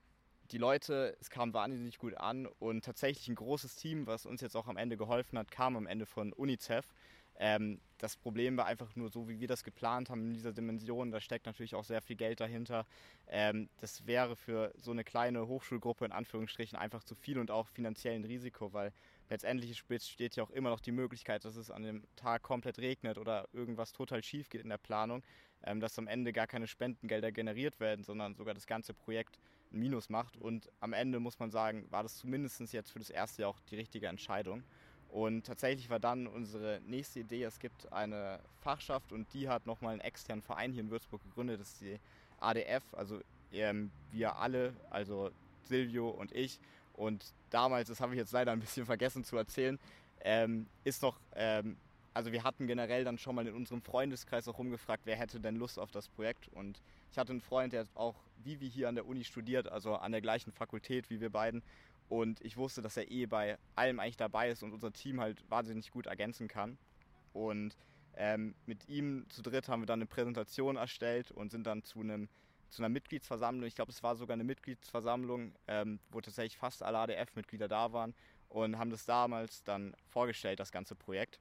[0.50, 2.46] die Leute, es kam wahnsinnig gut an.
[2.58, 5.87] Und tatsächlich ein großes Team, was uns jetzt auch am Ende geholfen hat, kam am
[5.87, 6.87] Ende von UNICEF.
[7.40, 11.12] Ähm, das Problem war einfach nur so, wie wir das geplant haben in dieser Dimension.
[11.12, 12.84] Da steckt natürlich auch sehr viel Geld dahinter.
[13.28, 17.68] Ähm, das wäre für so eine kleine Hochschulgruppe in Anführungsstrichen einfach zu viel und auch
[17.68, 18.92] finanziell ein Risiko, weil
[19.30, 23.18] letztendlich steht ja auch immer noch die Möglichkeit, dass es an dem Tag komplett regnet
[23.18, 25.22] oder irgendwas total schief geht in der Planung,
[25.64, 29.38] ähm, dass am Ende gar keine Spendengelder generiert werden, sondern sogar das ganze Projekt
[29.72, 30.37] ein Minus macht.
[30.37, 33.61] Und am Ende muss man sagen, war das zumindest jetzt für das erste Jahr auch
[33.70, 34.62] die richtige Entscheidung.
[35.11, 39.92] Und tatsächlich war dann unsere nächste Idee, es gibt eine Fachschaft und die hat nochmal
[39.92, 41.98] einen externen Verein hier in Würzburg gegründet, das ist die
[42.40, 43.20] ADF, also
[43.52, 45.31] ähm, wir alle, also
[45.62, 46.61] Silvio und ich,
[46.92, 49.78] und damals, das habe ich jetzt leider ein bisschen vergessen zu erzählen,
[50.20, 51.78] ähm, ist noch, ähm,
[52.14, 55.56] also wir hatten generell dann schon mal in unserem Freundeskreis auch rumgefragt, wer hätte denn
[55.56, 56.48] Lust auf das Projekt.
[56.48, 59.94] Und ich hatte einen Freund, der auch wie wir hier an der Uni studiert, also
[59.94, 61.62] an der gleichen Fakultät wie wir beiden.
[62.08, 65.42] Und ich wusste, dass er eh bei allem eigentlich dabei ist und unser Team halt
[65.50, 66.78] wahnsinnig gut ergänzen kann.
[67.32, 67.76] Und
[68.16, 72.00] ähm, mit ihm zu dritt haben wir dann eine Präsentation erstellt und sind dann zu
[72.00, 72.28] einem
[72.70, 73.66] zu einer Mitgliedsversammlung.
[73.66, 78.14] Ich glaube, es war sogar eine Mitgliedsversammlung, ähm, wo tatsächlich fast alle ADF-Mitglieder da waren
[78.48, 81.40] und haben das damals dann vorgestellt, das ganze Projekt.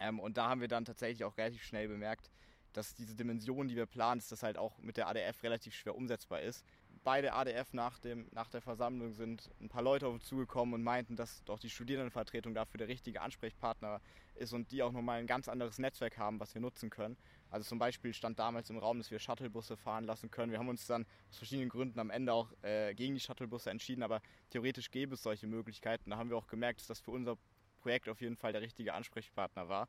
[0.00, 2.30] Ähm, und da haben wir dann tatsächlich auch relativ schnell bemerkt,
[2.72, 5.96] dass diese Dimension, die wir planen, dass das halt auch mit der ADF relativ schwer
[5.96, 6.64] umsetzbar ist.
[7.02, 10.74] Bei der ADF nach, dem, nach der Versammlung sind ein paar Leute auf uns zugekommen
[10.74, 14.00] und meinten, dass doch die Studierendenvertretung dafür der richtige Ansprechpartner
[14.34, 17.16] ist und die auch nochmal ein ganz anderes Netzwerk haben, was wir nutzen können.
[17.50, 20.52] Also zum Beispiel stand damals im Raum, dass wir Shuttlebusse fahren lassen können.
[20.52, 24.02] Wir haben uns dann aus verschiedenen Gründen am Ende auch äh, gegen die Shuttlebusse entschieden,
[24.02, 26.10] aber theoretisch gäbe es solche Möglichkeiten.
[26.10, 27.38] Da haben wir auch gemerkt, dass das für unser
[27.78, 29.88] Projekt auf jeden Fall der richtige Ansprechpartner war.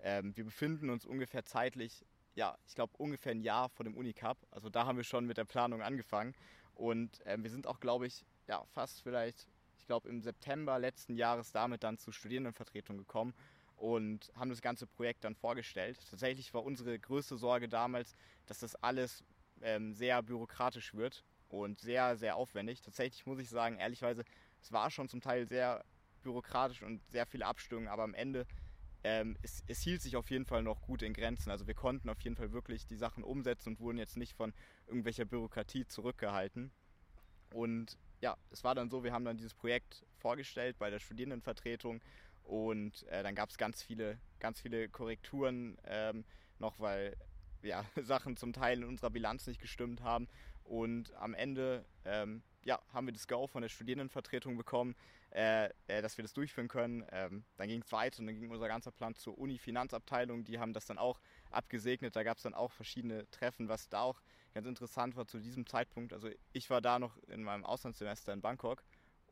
[0.00, 4.38] Ähm, wir befinden uns ungefähr zeitlich, ja, ich glaube ungefähr ein Jahr vor dem Unicup.
[4.50, 6.34] Also da haben wir schon mit der Planung angefangen.
[6.74, 9.46] Und ähm, wir sind auch, glaube ich, ja, fast vielleicht,
[9.78, 13.34] ich glaube im September letzten Jahres damit dann zur Studierendenvertretung gekommen
[13.76, 15.98] und haben das ganze Projekt dann vorgestellt.
[16.10, 18.14] Tatsächlich war unsere größte Sorge damals,
[18.46, 19.24] dass das alles
[19.62, 22.80] ähm, sehr bürokratisch wird und sehr, sehr aufwendig.
[22.80, 24.24] Tatsächlich muss ich sagen, ehrlichweise,
[24.60, 25.84] es war schon zum Teil sehr
[26.24, 28.46] bürokratisch und sehr viele Abstimmungen, aber am Ende
[29.04, 31.50] ähm, es, es, hielt sich auf jeden Fall noch gut in Grenzen.
[31.50, 34.54] Also wir konnten auf jeden Fall wirklich die Sachen umsetzen und wurden jetzt nicht von
[34.86, 36.72] irgendwelcher Bürokratie zurückgehalten.
[37.52, 42.00] Und ja, es war dann so, wir haben dann dieses Projekt vorgestellt bei der Studierendenvertretung
[42.44, 46.24] und äh, dann gab es ganz viele, ganz viele Korrekturen ähm,
[46.58, 47.16] noch, weil
[47.62, 50.28] ja, Sachen zum Teil in unserer Bilanz nicht gestimmt haben.
[50.64, 54.94] Und am Ende ähm, ja, haben wir das Go von der Studierendenvertretung bekommen,
[55.30, 57.04] äh, äh, dass wir das durchführen können.
[57.10, 60.44] Ähm, dann ging es weiter und dann ging unser ganzer Plan zur Uni-Finanzabteilung.
[60.44, 62.16] Die haben das dann auch abgesegnet.
[62.16, 64.20] Da gab es dann auch verschiedene Treffen, was da auch
[64.54, 66.12] ganz interessant war zu diesem Zeitpunkt.
[66.12, 68.82] Also ich war da noch in meinem Auslandssemester in Bangkok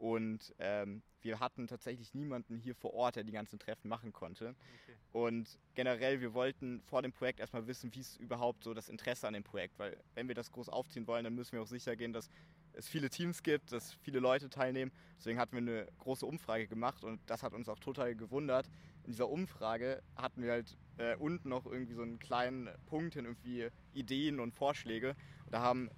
[0.03, 4.57] und ähm, wir hatten tatsächlich niemanden hier vor Ort, der die ganzen Treffen machen konnte.
[4.83, 4.97] Okay.
[5.13, 9.29] Und generell, wir wollten vor dem Projekt erstmal wissen, wie ist überhaupt so das Interesse
[9.29, 9.79] an dem Projekt.
[9.79, 12.31] Weil wenn wir das groß aufziehen wollen, dann müssen wir auch sicher gehen, dass
[12.75, 14.93] es viele Teams gibt, dass viele Leute teilnehmen.
[15.19, 18.69] Deswegen hatten wir eine große Umfrage gemacht und das hat uns auch total gewundert.
[19.05, 23.25] In dieser Umfrage hatten wir halt äh, unten noch irgendwie so einen kleinen Punkt hin,
[23.25, 25.17] irgendwie Ideen und Vorschläge.
[25.45, 25.91] Und da haben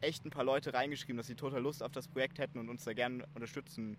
[0.00, 2.84] echt ein paar Leute reingeschrieben, dass sie total Lust auf das Projekt hätten und uns
[2.84, 3.96] da gerne unterstützen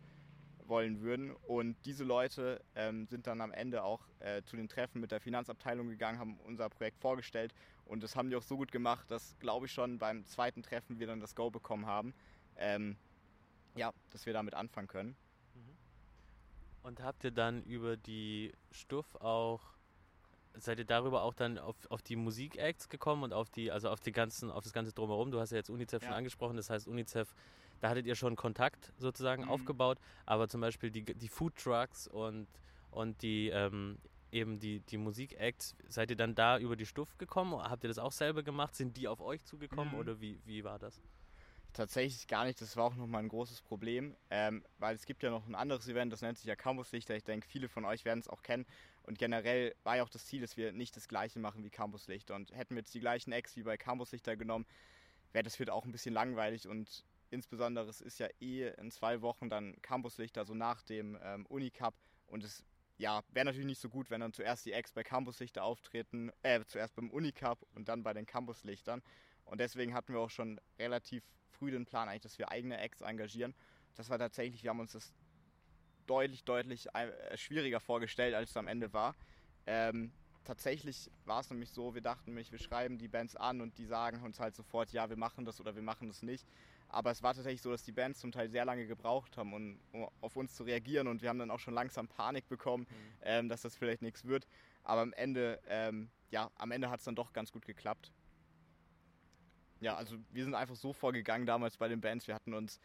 [0.69, 1.31] wollen würden.
[1.31, 5.19] Und diese Leute ähm, sind dann am Ende auch äh, zu den Treffen mit der
[5.19, 7.53] Finanzabteilung gegangen, haben unser Projekt vorgestellt
[7.85, 10.99] und das haben die auch so gut gemacht, dass, glaube ich, schon beim zweiten Treffen
[10.99, 12.13] wir dann das Go bekommen haben.
[12.55, 12.97] Ähm,
[13.75, 15.15] ja, dass wir damit anfangen können.
[15.55, 15.77] Mhm.
[16.83, 19.61] Und habt ihr dann über die Stuff auch
[20.55, 23.99] seid ihr darüber auch dann auf, auf die Musik-Acts gekommen und auf die, also auf
[23.99, 25.31] die ganzen, auf das ganze drumherum?
[25.31, 26.09] Du hast ja jetzt UNICEF ja.
[26.09, 27.33] schon angesprochen, das heißt UNICEF,
[27.79, 29.49] da hattet ihr schon Kontakt sozusagen mhm.
[29.49, 32.47] aufgebaut, aber zum Beispiel die, die Food Trucks und,
[32.91, 33.97] und die ähm,
[34.31, 37.53] eben die, die Musik-Acts, seid ihr dann da über die Stuff gekommen?
[37.61, 38.75] Habt ihr das auch selber gemacht?
[38.75, 39.99] Sind die auf euch zugekommen mhm.
[39.99, 41.01] oder wie, wie war das?
[41.73, 45.29] Tatsächlich gar nicht, das war auch nochmal ein großes Problem, ähm, weil es gibt ja
[45.29, 47.15] noch ein anderes Event, das nennt sich ja Campuslichter.
[47.15, 48.65] Ich denke, viele von euch werden es auch kennen.
[49.03, 52.35] Und generell war ja auch das Ziel, dass wir nicht das gleiche machen wie Campuslichter.
[52.35, 54.65] Und hätten wir jetzt die gleichen Acts wie bei Campuslichter genommen,
[55.31, 56.67] wäre das wird auch ein bisschen langweilig.
[56.67, 61.45] Und insbesondere es ist ja eh in zwei Wochen dann Campuslichter, also nach dem ähm,
[61.47, 61.95] Unicup.
[62.27, 62.65] Und es
[62.97, 66.63] ja, wäre natürlich nicht so gut, wenn dann zuerst die Acts bei Campuslichter auftreten, äh,
[66.65, 69.01] zuerst beim Unicup und dann bei den Campuslichtern.
[69.45, 73.01] Und deswegen hatten wir auch schon relativ früh den Plan eigentlich, dass wir eigene Acts
[73.01, 73.55] engagieren.
[73.95, 75.13] Das war tatsächlich, wir haben uns das
[76.07, 79.15] deutlich, deutlich äh, schwieriger vorgestellt, als es am Ende war.
[79.65, 80.11] Ähm,
[80.43, 83.85] tatsächlich war es nämlich so, wir dachten nämlich, wir schreiben die Bands an und die
[83.85, 86.45] sagen uns halt sofort, ja, wir machen das oder wir machen das nicht.
[86.89, 89.79] Aber es war tatsächlich so, dass die Bands zum Teil sehr lange gebraucht haben, um,
[89.91, 93.17] um auf uns zu reagieren und wir haben dann auch schon langsam Panik bekommen, mhm.
[93.21, 94.47] ähm, dass das vielleicht nichts wird.
[94.83, 98.11] Aber am Ende, ähm, ja, am Ende hat es dann doch ganz gut geklappt.
[99.81, 102.27] Ja, also wir sind einfach so vorgegangen damals bei den Bands.
[102.27, 102.79] Wir hatten uns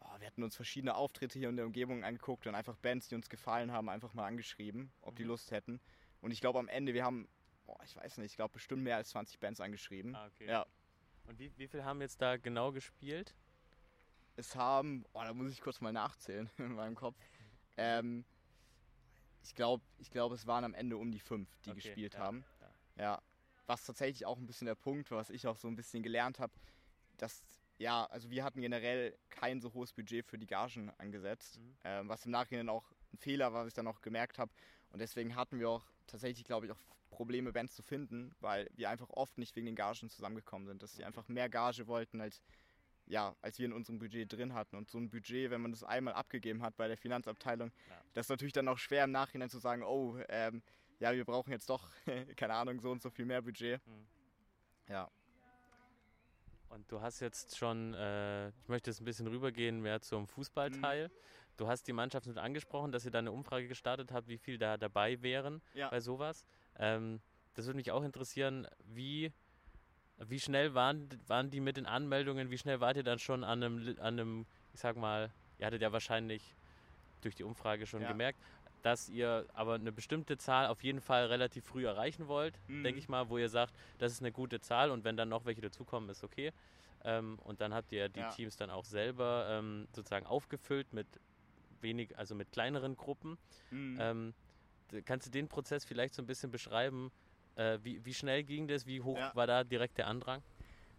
[0.00, 3.14] oh, wir hatten uns verschiedene Auftritte hier in der Umgebung angeguckt und einfach Bands, die
[3.14, 5.28] uns gefallen haben, einfach mal angeschrieben, ob die mhm.
[5.28, 5.80] Lust hätten.
[6.20, 7.28] Und ich glaube am Ende, wir haben,
[7.66, 10.14] oh, ich weiß nicht, ich glaube bestimmt mehr als 20 Bands angeschrieben.
[10.14, 10.46] Ah, okay.
[10.46, 10.66] Ja.
[11.24, 13.34] Und wie, wie viel haben jetzt da genau gespielt?
[14.36, 17.16] Es haben, oh, da muss ich kurz mal nachzählen in meinem Kopf.
[17.76, 18.24] Ähm,
[19.42, 22.20] ich glaube, ich glaub, es waren am Ende um die fünf, die okay, gespielt ja,
[22.20, 22.44] haben.
[22.96, 23.02] Ja.
[23.02, 23.22] ja.
[23.66, 26.38] Was tatsächlich auch ein bisschen der Punkt war, was ich auch so ein bisschen gelernt
[26.40, 26.52] habe,
[27.16, 27.42] dass
[27.80, 31.76] ja, also wir hatten generell kein so hohes Budget für die Gagen angesetzt, mhm.
[31.84, 34.52] ähm, was im Nachhinein auch ein Fehler war, was ich dann auch gemerkt habe.
[34.92, 38.90] Und deswegen hatten wir auch tatsächlich, glaube ich, auch Probleme, Bands zu finden, weil wir
[38.90, 42.42] einfach oft nicht wegen den Gagen zusammengekommen sind, dass sie einfach mehr Gage wollten, als,
[43.10, 44.76] ja, als wir in unserem Budget drin hatten.
[44.76, 48.00] Und so ein Budget, wenn man das einmal abgegeben hat bei der Finanzabteilung, ja.
[48.14, 50.62] das ist natürlich dann auch schwer im Nachhinein zu sagen, oh, ähm,
[51.00, 51.90] ja, wir brauchen jetzt doch,
[52.36, 53.84] keine Ahnung, so und so viel mehr Budget.
[53.86, 54.06] Mhm.
[54.88, 55.10] Ja.
[56.68, 61.08] Und du hast jetzt schon, äh, ich möchte jetzt ein bisschen rübergehen mehr zum Fußballteil.
[61.08, 61.12] Mhm.
[61.56, 64.56] Du hast die Mannschaft mit angesprochen, dass ihr da eine Umfrage gestartet habt, wie viel
[64.56, 65.90] da dabei wären ja.
[65.90, 66.44] bei sowas.
[66.76, 67.20] Ähm,
[67.54, 69.32] das würde mich auch interessieren, wie,
[70.28, 73.62] wie schnell waren, waren die mit den Anmeldungen, wie schnell wart ihr dann schon an
[73.62, 76.54] einem, an einem ich sag mal, ihr hattet ja wahrscheinlich
[77.22, 78.08] durch die Umfrage schon ja.
[78.08, 78.38] gemerkt,
[78.82, 82.82] dass ihr aber eine bestimmte Zahl auf jeden Fall relativ früh erreichen wollt, mhm.
[82.82, 85.44] denke ich mal, wo ihr sagt, das ist eine gute Zahl und wenn dann noch
[85.44, 86.52] welche dazukommen, ist okay.
[87.04, 88.30] Ähm, und dann habt ihr die ja.
[88.30, 91.06] Teams dann auch selber ähm, sozusagen aufgefüllt mit
[91.80, 93.38] wenig, also mit kleineren Gruppen.
[93.70, 93.98] Mhm.
[94.00, 94.34] Ähm,
[95.04, 97.10] kannst du den Prozess vielleicht so ein bisschen beschreiben?
[97.56, 98.86] Äh, wie, wie schnell ging das?
[98.86, 99.34] Wie hoch ja.
[99.34, 100.42] war da direkt der Andrang?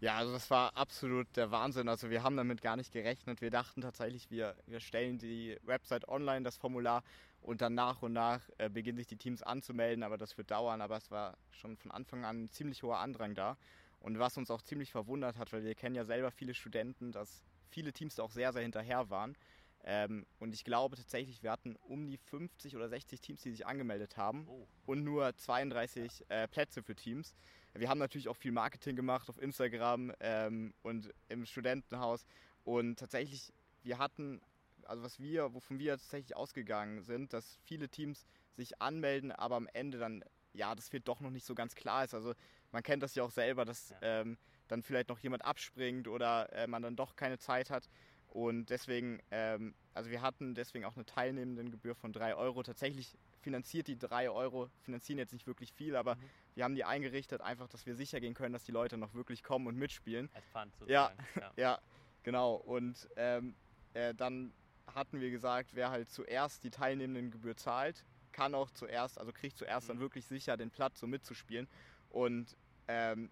[0.00, 1.88] Ja, also das war absolut der Wahnsinn.
[1.88, 3.40] Also wir haben damit gar nicht gerechnet.
[3.40, 7.04] Wir dachten tatsächlich, wir, wir stellen die Website online, das Formular
[7.40, 10.80] Und dann nach und nach äh, beginnen sich die Teams anzumelden, aber das wird dauern.
[10.80, 13.56] Aber es war schon von Anfang an ein ziemlich hoher Andrang da.
[14.00, 17.44] Und was uns auch ziemlich verwundert hat, weil wir kennen ja selber viele Studenten, dass
[17.70, 19.36] viele Teams da auch sehr, sehr hinterher waren.
[19.84, 23.66] Ähm, und ich glaube tatsächlich, wir hatten um die 50 oder 60 Teams, die sich
[23.66, 24.66] angemeldet haben Oh.
[24.86, 27.34] und nur 32 äh, Plätze für Teams.
[27.74, 32.24] Wir haben natürlich auch viel Marketing gemacht auf Instagram ähm, und im Studentenhaus.
[32.64, 34.40] Und tatsächlich, wir hatten,
[34.84, 39.66] also was wir, wovon wir tatsächlich ausgegangen sind, dass viele Teams sich anmelden, aber am
[39.72, 42.14] Ende dann, ja, das wird doch noch nicht so ganz klar ist.
[42.14, 42.34] Also
[42.70, 44.36] man kennt das ja auch selber, dass ähm,
[44.68, 47.88] dann vielleicht noch jemand abspringt oder äh, man dann doch keine Zeit hat.
[48.32, 52.62] Und deswegen, ähm, also wir hatten deswegen auch eine Teilnehmendengebühr von 3 Euro.
[52.62, 56.16] Tatsächlich finanziert die 3 Euro, finanzieren jetzt nicht wirklich viel, aber
[56.54, 59.42] wir haben die eingerichtet, einfach, dass wir sicher gehen können, dass die Leute noch wirklich
[59.42, 60.30] kommen und mitspielen.
[60.32, 61.52] Als Pfand Ja, sozusagen, ja.
[61.62, 61.78] ja.
[62.22, 62.54] genau.
[62.54, 63.54] Und ähm,
[63.92, 64.54] äh, dann
[64.86, 69.90] hatten wir gesagt, wer halt zuerst die Teilnehmendengebühr zahlt, kann auch zuerst, also kriegt zuerst
[69.90, 71.68] dann wirklich sicher den Platz, so mitzuspielen.
[72.08, 72.56] Und
[72.88, 73.30] ähm,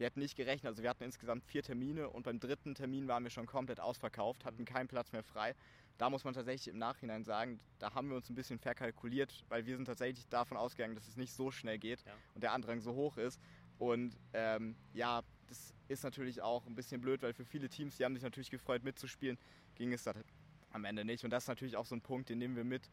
[0.00, 3.22] wir hatten nicht gerechnet, also wir hatten insgesamt vier Termine und beim dritten Termin waren
[3.22, 5.54] wir schon komplett ausverkauft, hatten keinen Platz mehr frei.
[5.98, 9.66] Da muss man tatsächlich im Nachhinein sagen, da haben wir uns ein bisschen verkalkuliert, weil
[9.66, 12.02] wir sind tatsächlich davon ausgegangen, dass es nicht so schnell geht
[12.34, 13.38] und der Andrang so hoch ist.
[13.78, 18.04] Und ähm, ja, das ist natürlich auch ein bisschen blöd, weil für viele Teams, die
[18.06, 19.36] haben sich natürlich gefreut mitzuspielen,
[19.74, 20.24] ging es dann
[20.70, 21.24] am Ende nicht.
[21.24, 22.88] Und das ist natürlich auch so ein Punkt, den nehmen wir mit.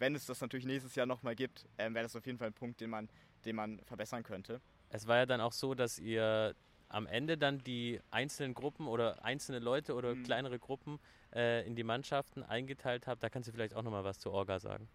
[0.00, 2.54] Wenn es das natürlich nächstes Jahr nochmal gibt, ähm, wäre das auf jeden Fall ein
[2.54, 3.08] Punkt, den man,
[3.44, 4.60] den man verbessern könnte.
[4.88, 6.54] Es war ja dann auch so, dass ihr
[6.88, 10.22] am Ende dann die einzelnen Gruppen oder einzelne Leute oder Mhm.
[10.24, 10.98] kleinere Gruppen
[11.34, 13.22] äh, in die Mannschaften eingeteilt habt.
[13.22, 14.88] Da kannst du vielleicht auch nochmal was zur Orga sagen.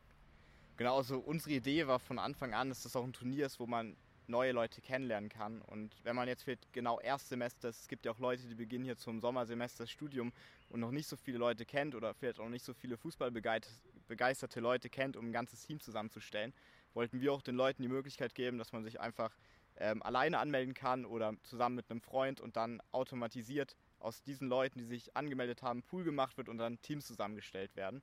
[0.78, 3.68] Genau, also unsere Idee war von Anfang an, dass das auch ein Turnier ist, wo
[3.68, 5.62] man neue Leute kennenlernen kann.
[5.62, 8.98] Und wenn man jetzt für genau Erstsemester, es gibt ja auch Leute, die beginnen hier
[8.98, 10.32] zum Sommersemester Studium
[10.70, 14.90] und noch nicht so viele Leute kennt oder vielleicht auch nicht so viele Fußballbegeisterte Leute
[14.90, 16.54] kennt, um ein ganzes Team zusammenzustellen,
[16.94, 19.36] wollten wir auch den Leuten die Möglichkeit geben, dass man sich einfach
[19.78, 24.80] ähm, alleine anmelden kann oder zusammen mit einem Freund und dann automatisiert aus diesen Leuten,
[24.80, 28.02] die sich angemeldet haben, Pool gemacht wird und dann Teams zusammengestellt werden.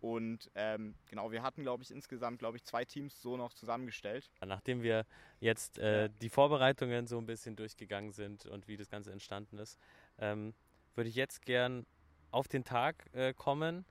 [0.00, 4.28] Und ähm, genau, wir hatten, glaube ich, insgesamt, glaube ich, zwei Teams so noch zusammengestellt.
[4.44, 5.06] Nachdem wir
[5.38, 9.78] jetzt äh, die Vorbereitungen so ein bisschen durchgegangen sind und wie das Ganze entstanden ist,
[10.18, 10.54] ähm,
[10.96, 11.86] würde ich jetzt gern
[12.32, 13.84] auf den Tag äh, kommen.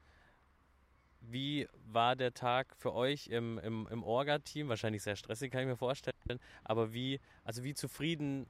[1.22, 4.68] Wie war der Tag für euch im, im, im Orga-Team?
[4.68, 6.18] Wahrscheinlich sehr stressig, kann ich mir vorstellen.
[6.64, 8.46] Aber wie, also wie zufrieden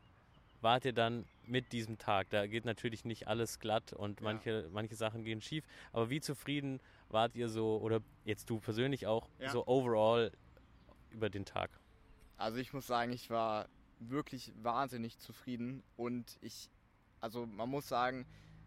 [0.61, 2.29] wart ihr dann mit diesem Tag?
[2.29, 5.65] Da geht natürlich nicht alles glatt und manche, manche Sachen gehen schief.
[5.91, 9.49] Aber wie zufrieden wart ihr so, oder jetzt du persönlich auch, Ja.
[9.51, 10.31] so overall
[11.11, 11.69] über den Tag?
[12.37, 13.67] Also ich muss sagen, ich war
[13.99, 16.69] wirklich wahnsinnig zufrieden und ich,
[17.19, 18.25] also man muss sagen,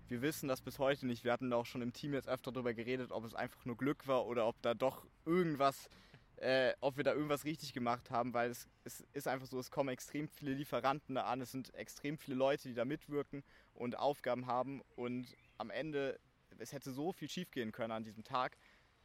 [0.08, 1.24] wir wissen das bis heute nicht.
[1.24, 3.76] Wir hatten da auch schon im Team jetzt öfter darüber geredet, ob es einfach nur
[3.76, 5.88] Glück war oder ob da doch irgendwas,
[6.36, 9.70] äh, ob wir da irgendwas richtig gemacht haben, weil es, es ist einfach so, es
[9.70, 13.42] kommen extrem viele Lieferanten da an, es sind extrem viele Leute, die da mitwirken
[13.74, 16.18] und Aufgaben haben und am Ende,
[16.58, 18.56] es hätte so viel schiefgehen können an diesem Tag.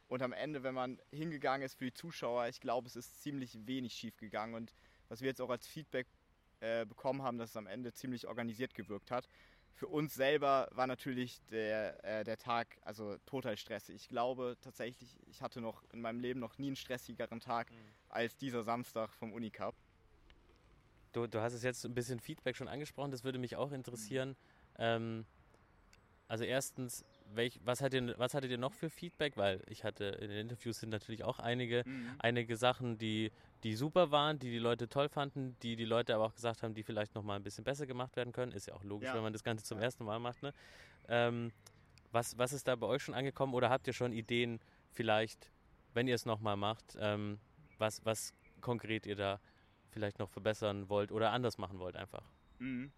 [0.08, 3.64] Und am Ende, wenn man hingegangen ist für die Zuschauer, ich glaube, es ist ziemlich
[3.66, 4.54] wenig schief gegangen.
[4.54, 4.74] Und
[5.08, 6.08] was wir jetzt auch als Feedback
[6.60, 9.28] äh, bekommen haben, dass es am Ende ziemlich organisiert gewirkt hat.
[9.74, 13.96] Für uns selber war natürlich der, äh, der Tag also total stressig.
[13.96, 17.70] Ich glaube tatsächlich, ich hatte noch in meinem Leben noch nie einen stressigeren Tag
[18.08, 19.74] als dieser Samstag vom Unicup.
[21.12, 24.36] Du, du hast es jetzt ein bisschen Feedback schon angesprochen, das würde mich auch interessieren.
[24.78, 25.24] Ähm,
[26.28, 27.04] also erstens,
[27.34, 29.36] welch, was, hat ihr, was hattet ihr noch für Feedback?
[29.36, 32.14] Weil ich hatte in den Interviews sind natürlich auch einige, Mhm.
[32.18, 33.30] einige Sachen, die,
[33.62, 36.74] die super waren, die die Leute toll fanden, die die Leute aber auch gesagt haben,
[36.74, 38.52] die vielleicht noch mal ein bisschen besser gemacht werden können.
[38.52, 39.14] Ist ja auch logisch, Ja.
[39.14, 40.42] wenn man das Ganze zum ersten Mal macht.
[40.42, 40.52] Ne?
[41.08, 41.52] Ähm,
[42.12, 45.50] was, was ist da bei euch schon angekommen oder habt ihr schon Ideen vielleicht,
[45.94, 47.38] wenn ihr es noch mal macht, ähm,
[47.78, 49.40] was, was konkret ihr da
[49.90, 52.24] vielleicht noch verbessern wollt oder anders machen wollt einfach?
[52.58, 52.92] Mhm.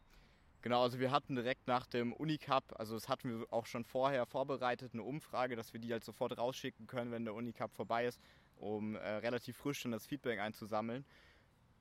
[0.62, 4.26] Genau, also wir hatten direkt nach dem Unicup, also das hatten wir auch schon vorher
[4.26, 8.20] vorbereitet, eine Umfrage, dass wir die halt sofort rausschicken können, wenn der Unicup vorbei ist,
[8.56, 11.04] um äh, relativ frisch dann das Feedback einzusammeln.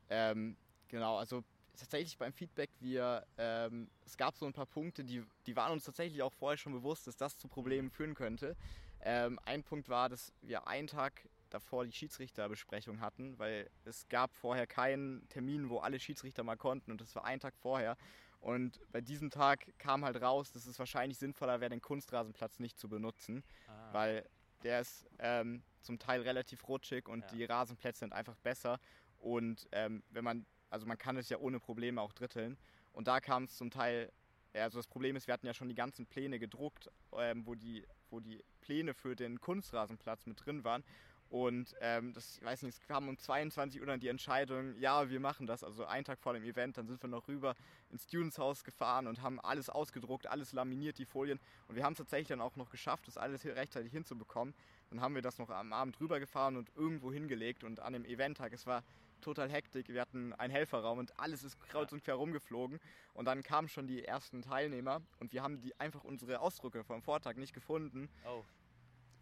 [0.09, 1.43] Ähm, genau, also
[1.77, 5.83] tatsächlich beim Feedback, wir, ähm, es gab so ein paar Punkte, die, die waren uns
[5.83, 8.55] tatsächlich auch vorher schon bewusst, dass das zu Problemen führen könnte.
[9.03, 14.33] Ähm, ein Punkt war, dass wir einen Tag davor die Schiedsrichterbesprechung hatten, weil es gab
[14.33, 17.95] vorher keinen Termin, wo alle Schiedsrichter mal konnten und das war ein Tag vorher.
[18.41, 22.77] Und bei diesem Tag kam halt raus, dass es wahrscheinlich sinnvoller wäre, den Kunstrasenplatz nicht
[22.77, 23.93] zu benutzen, Ah.
[23.93, 24.29] weil
[24.63, 28.79] der ist ähm, zum Teil relativ rutschig und die Rasenplätze sind einfach besser.
[29.19, 32.57] Und ähm, wenn man, also man kann es ja ohne Probleme auch dritteln.
[32.93, 34.11] Und da kam es zum Teil,
[34.53, 37.85] also das Problem ist, wir hatten ja schon die ganzen Pläne gedruckt, ähm, wo, die,
[38.09, 40.83] wo die Pläne für den Kunstrasenplatz mit drin waren.
[41.31, 45.09] Und ähm, das, ich weiß nicht, es kam um 22 Uhr dann die Entscheidung, ja,
[45.09, 45.63] wir machen das.
[45.63, 47.55] Also einen Tag vor dem Event, dann sind wir noch rüber
[47.89, 51.39] ins Students House gefahren und haben alles ausgedruckt, alles laminiert, die Folien.
[51.69, 54.53] Und wir haben es tatsächlich dann auch noch geschafft, das alles rechtzeitig hinzubekommen.
[54.89, 57.63] Dann haben wir das noch am Abend rübergefahren und irgendwo hingelegt.
[57.63, 58.83] Und an dem Eventtag, es war
[59.21, 59.87] total Hektik.
[59.87, 62.81] Wir hatten einen Helferraum und alles ist kreuz und quer rumgeflogen.
[63.13, 67.01] Und dann kamen schon die ersten Teilnehmer und wir haben die einfach unsere Ausdrucke vom
[67.01, 68.09] Vortag nicht gefunden.
[68.25, 68.43] Oh.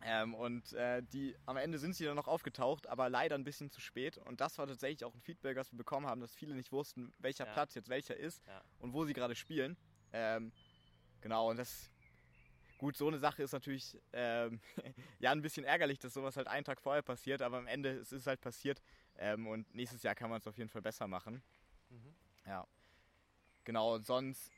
[0.02, 3.70] Ähm, und äh, die am Ende sind sie dann noch aufgetaucht, aber leider ein bisschen
[3.70, 4.18] zu spät.
[4.18, 7.14] Und das war tatsächlich auch ein Feedback, was wir bekommen haben, dass viele nicht wussten,
[7.20, 7.54] welcher Ja.
[7.54, 8.62] Platz jetzt welcher ist Ja.
[8.80, 9.78] und wo sie gerade spielen.
[10.14, 10.52] Ähm,
[11.22, 11.90] genau, und das
[12.78, 14.62] gut, so eine Sache ist natürlich ähm,
[15.20, 18.14] ja ein bisschen ärgerlich, dass sowas halt einen Tag vorher passiert, aber am Ende es
[18.14, 18.82] ist halt passiert.
[19.18, 21.44] Ähm, und nächstes Jahr kann man es auf jeden Fall besser machen.
[21.90, 22.16] Mhm.
[22.46, 22.66] Ja.
[23.66, 24.50] Genau, und sonst,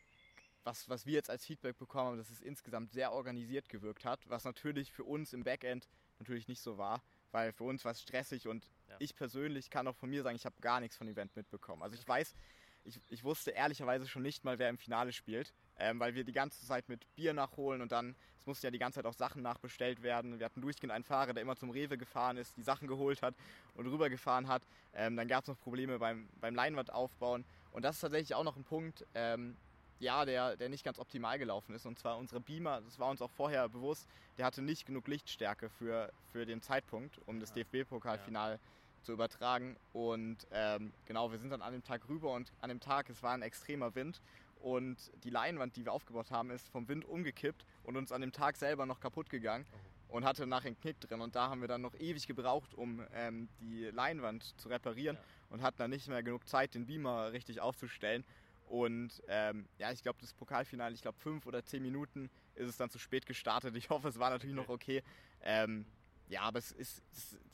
[0.64, 4.20] was, was wir jetzt als Feedback bekommen haben, dass es insgesamt sehr organisiert gewirkt hat,
[4.30, 5.88] was natürlich für uns im Backend
[6.20, 7.02] natürlich nicht so war,
[7.32, 8.96] weil für uns war es stressig und Ja.
[9.00, 11.82] ich persönlich kann auch von mir sagen, ich habe gar nichts von dem Event mitbekommen.
[11.82, 12.36] Also ich weiß,
[12.84, 16.32] ich, ich wusste ehrlicherweise schon nicht mal, wer im Finale spielt, ähm, weil wir die
[16.32, 19.42] ganze Zeit mit Bier nachholen und dann, es mussten ja die ganze Zeit auch Sachen
[19.44, 20.40] nachbestellt werden.
[20.40, 23.36] Wir hatten durchgehend einen Fahrer, der immer zum Rewe gefahren ist, die Sachen geholt hat
[23.76, 24.64] und rübergefahren hat.
[24.94, 28.58] Ähm, dann gab es noch Probleme beim, beim Leinwandaufbauen und das ist tatsächlich auch noch
[28.58, 29.56] ein Punkt, ähm,
[30.02, 31.86] ja, der, der nicht ganz optimal gelaufen ist.
[31.86, 35.70] Und zwar unsere Beamer, das war uns auch vorher bewusst, der hatte nicht genug Lichtstärke
[35.70, 38.60] für, für den Zeitpunkt, um das DFB-Pokalfinale
[39.04, 39.78] zu übertragen.
[39.94, 43.22] Und ähm, genau, wir sind dann an dem Tag rüber und an dem Tag, es
[43.24, 44.22] war ein extremer Wind.
[44.60, 48.32] Und die Leinwand, die wir aufgebaut haben, ist vom Wind umgekippt und uns an dem
[48.32, 49.66] Tag selber noch kaputt gegangen
[50.08, 51.22] und hatte nachher einen Knick drin.
[51.22, 55.18] Und da haben wir dann noch ewig gebraucht, um ähm, die Leinwand zu reparieren
[55.50, 58.24] und hatten dann nicht mehr genug Zeit, den Beamer richtig aufzustellen.
[58.72, 62.78] Und ähm, ja, ich glaube, das Pokalfinale, ich glaube, fünf oder zehn Minuten ist es
[62.78, 63.76] dann zu spät gestartet.
[63.76, 65.04] Ich hoffe, es war natürlich noch okay.
[65.42, 65.86] Ähm,
[66.30, 67.04] ja, aber es ist,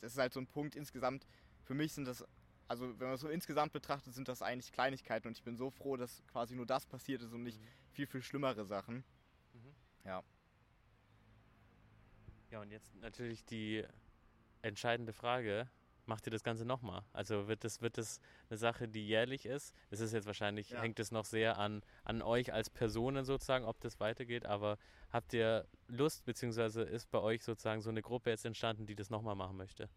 [0.00, 1.26] das ist halt so ein Punkt insgesamt.
[1.64, 2.24] Für mich sind das,
[2.68, 5.26] also wenn man es so insgesamt betrachtet, sind das eigentlich Kleinigkeiten.
[5.26, 7.60] Und ich bin so froh, dass quasi nur das passiert ist und nicht
[7.90, 9.02] viel, viel schlimmere Sachen.
[9.54, 9.74] Mhm.
[10.04, 10.22] Ja.
[12.52, 13.84] Ja, und jetzt natürlich die
[14.62, 15.68] entscheidende Frage.
[16.08, 17.02] Macht ihr das Ganze nochmal?
[17.12, 19.74] Also wird das, wird das eine Sache, die jährlich ist?
[19.90, 20.80] Es ist jetzt wahrscheinlich, Ja.
[20.80, 24.78] hängt es noch sehr an, an euch als Personen sozusagen, ob das weitergeht, aber
[25.12, 29.10] habt ihr Lust, beziehungsweise ist bei euch sozusagen so eine Gruppe jetzt entstanden, die das
[29.10, 29.90] nochmal machen möchte?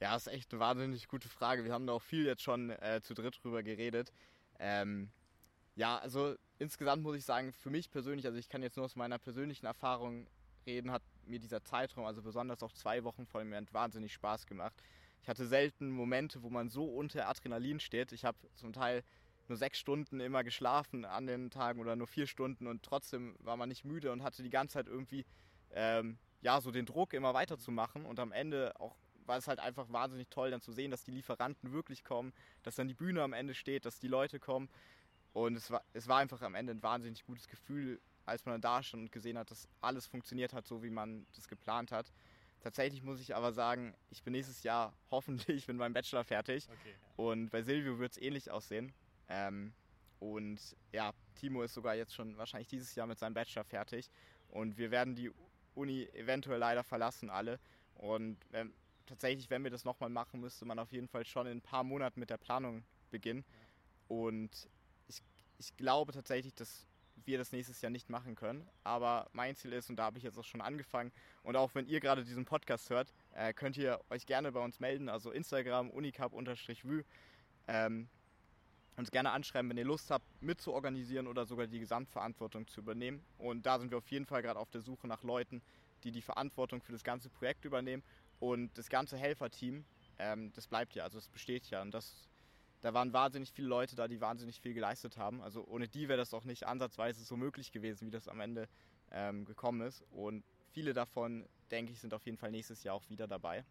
[0.00, 1.64] Ja, ist echt eine wahnsinnig gute Frage.
[1.64, 4.12] Wir haben da auch viel jetzt schon äh, zu dritt drüber geredet.
[4.60, 5.10] Ähm,
[5.74, 8.94] ja, also insgesamt muss ich sagen, für mich persönlich, also ich kann jetzt nur aus
[8.94, 10.28] meiner persönlichen Erfahrung
[10.66, 14.46] reden, hat mir dieser Zeitraum, also besonders auch zwei Wochen vor dem Event, wahnsinnig Spaß
[14.46, 14.80] gemacht.
[15.22, 18.12] Ich hatte selten Momente, wo man so unter Adrenalin steht.
[18.12, 19.04] Ich habe zum Teil
[19.48, 23.56] nur sechs Stunden immer geschlafen an den Tagen oder nur vier Stunden und trotzdem war
[23.56, 25.24] man nicht müde und hatte die ganze Zeit irgendwie
[25.72, 29.92] ähm, ja so den Druck immer weiterzumachen und am Ende auch war es halt einfach
[29.92, 32.32] wahnsinnig toll dann zu sehen, dass die Lieferanten wirklich kommen,
[32.64, 34.68] dass dann die Bühne am Ende steht, dass die Leute kommen
[35.32, 38.60] und es war, es war einfach am Ende ein wahnsinnig gutes Gefühl, als man dann
[38.60, 42.12] da stand und gesehen hat, dass alles funktioniert hat, so wie man das geplant hat.
[42.62, 46.68] Tatsächlich muss ich aber sagen, ich bin nächstes Jahr hoffentlich mit meinem Bachelor fertig.
[46.68, 46.94] Okay.
[47.16, 48.92] Und bei Silvio wird es ähnlich aussehen.
[49.28, 49.72] Ähm,
[50.20, 54.08] und ja, Timo ist sogar jetzt schon wahrscheinlich dieses Jahr mit seinem Bachelor fertig.
[54.48, 55.32] Und wir werden die
[55.74, 57.58] Uni eventuell leider verlassen, alle.
[57.96, 58.72] Und ähm,
[59.06, 61.82] tatsächlich, wenn wir das nochmal machen, müsste man auf jeden Fall schon in ein paar
[61.82, 63.44] Monaten mit der Planung beginnen.
[64.06, 64.68] Und
[65.08, 65.20] ich,
[65.58, 66.86] ich glaube tatsächlich, dass
[67.26, 68.68] wir das nächstes Jahr nicht machen können.
[68.84, 71.12] Aber mein Ziel ist, und da habe ich jetzt auch schon angefangen,
[71.42, 74.80] und auch wenn ihr gerade diesen Podcast hört, äh, könnt ihr euch gerne bei uns
[74.80, 77.04] melden, also Instagram unicap-vü.
[77.68, 78.08] Ähm,
[78.96, 83.24] uns gerne anschreiben, wenn ihr Lust habt, mitzuorganisieren oder sogar die Gesamtverantwortung zu übernehmen.
[83.38, 85.62] Und da sind wir auf jeden Fall gerade auf der Suche nach Leuten,
[86.04, 88.02] die die Verantwortung für das ganze Projekt übernehmen.
[88.38, 89.84] Und das ganze Helferteam,
[90.18, 91.80] ähm, das bleibt ja, also es besteht ja.
[91.80, 92.28] Und das,
[92.82, 95.40] da waren wahnsinnig viele Leute da, die wahnsinnig viel geleistet haben.
[95.40, 98.68] Also ohne die wäre das auch nicht ansatzweise so möglich gewesen, wie das am Ende
[99.12, 100.04] ähm, gekommen ist.
[100.10, 103.64] Und viele davon, denke ich, sind auf jeden Fall nächstes Jahr auch wieder dabei.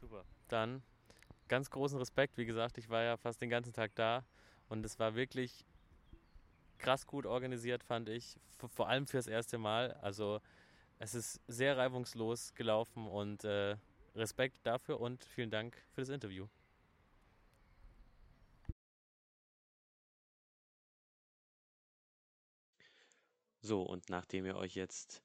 [0.00, 0.24] Super.
[0.48, 0.82] Dann
[1.48, 2.38] ganz großen Respekt.
[2.38, 4.24] Wie gesagt, ich war ja fast den ganzen Tag da
[4.70, 5.66] und es war wirklich
[6.78, 8.36] krass gut organisiert, fand ich.
[8.56, 9.92] Vor allem fürs erste Mal.
[10.00, 10.40] Also
[10.98, 13.76] es ist sehr reibungslos gelaufen und äh,
[14.14, 16.46] Respekt dafür und vielen Dank für das Interview.
[23.66, 25.22] So, und nachdem ihr euch jetzt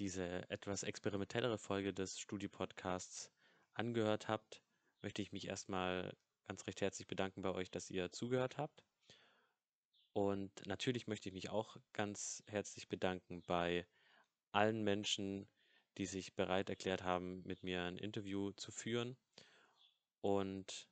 [0.00, 3.30] diese etwas experimentellere Folge des Studio-Podcasts
[3.74, 4.60] angehört habt,
[5.02, 6.16] möchte ich mich erstmal
[6.48, 8.82] ganz recht herzlich bedanken bei euch, dass ihr zugehört habt.
[10.14, 13.86] Und natürlich möchte ich mich auch ganz herzlich bedanken bei
[14.50, 15.48] allen Menschen,
[15.96, 19.16] die sich bereit erklärt haben, mit mir ein Interview zu führen.
[20.22, 20.88] Und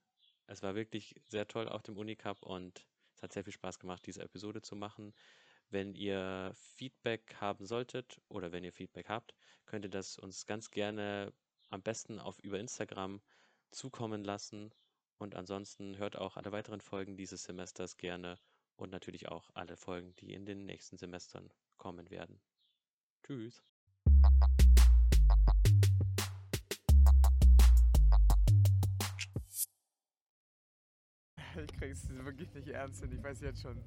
[0.47, 4.07] es war wirklich sehr toll auf dem Unicup und es hat sehr viel Spaß gemacht,
[4.07, 5.12] diese Episode zu machen.
[5.71, 9.35] Wenn ihr Feedback haben solltet oder wenn ihr Feedback habt,
[9.66, 11.33] könnt ihr das uns ganz gerne
[11.69, 13.21] am besten auf über Instagram
[13.71, 14.73] zukommen lassen.
[15.19, 18.39] Und ansonsten hört auch alle weiteren Folgen dieses Semesters gerne
[18.77, 22.41] und natürlich auch alle Folgen, die in den nächsten Semestern kommen werden.
[23.23, 23.62] Tschüss.
[32.07, 33.76] Krieg's wirklich nicht ernst und ich weiß jetzt schon.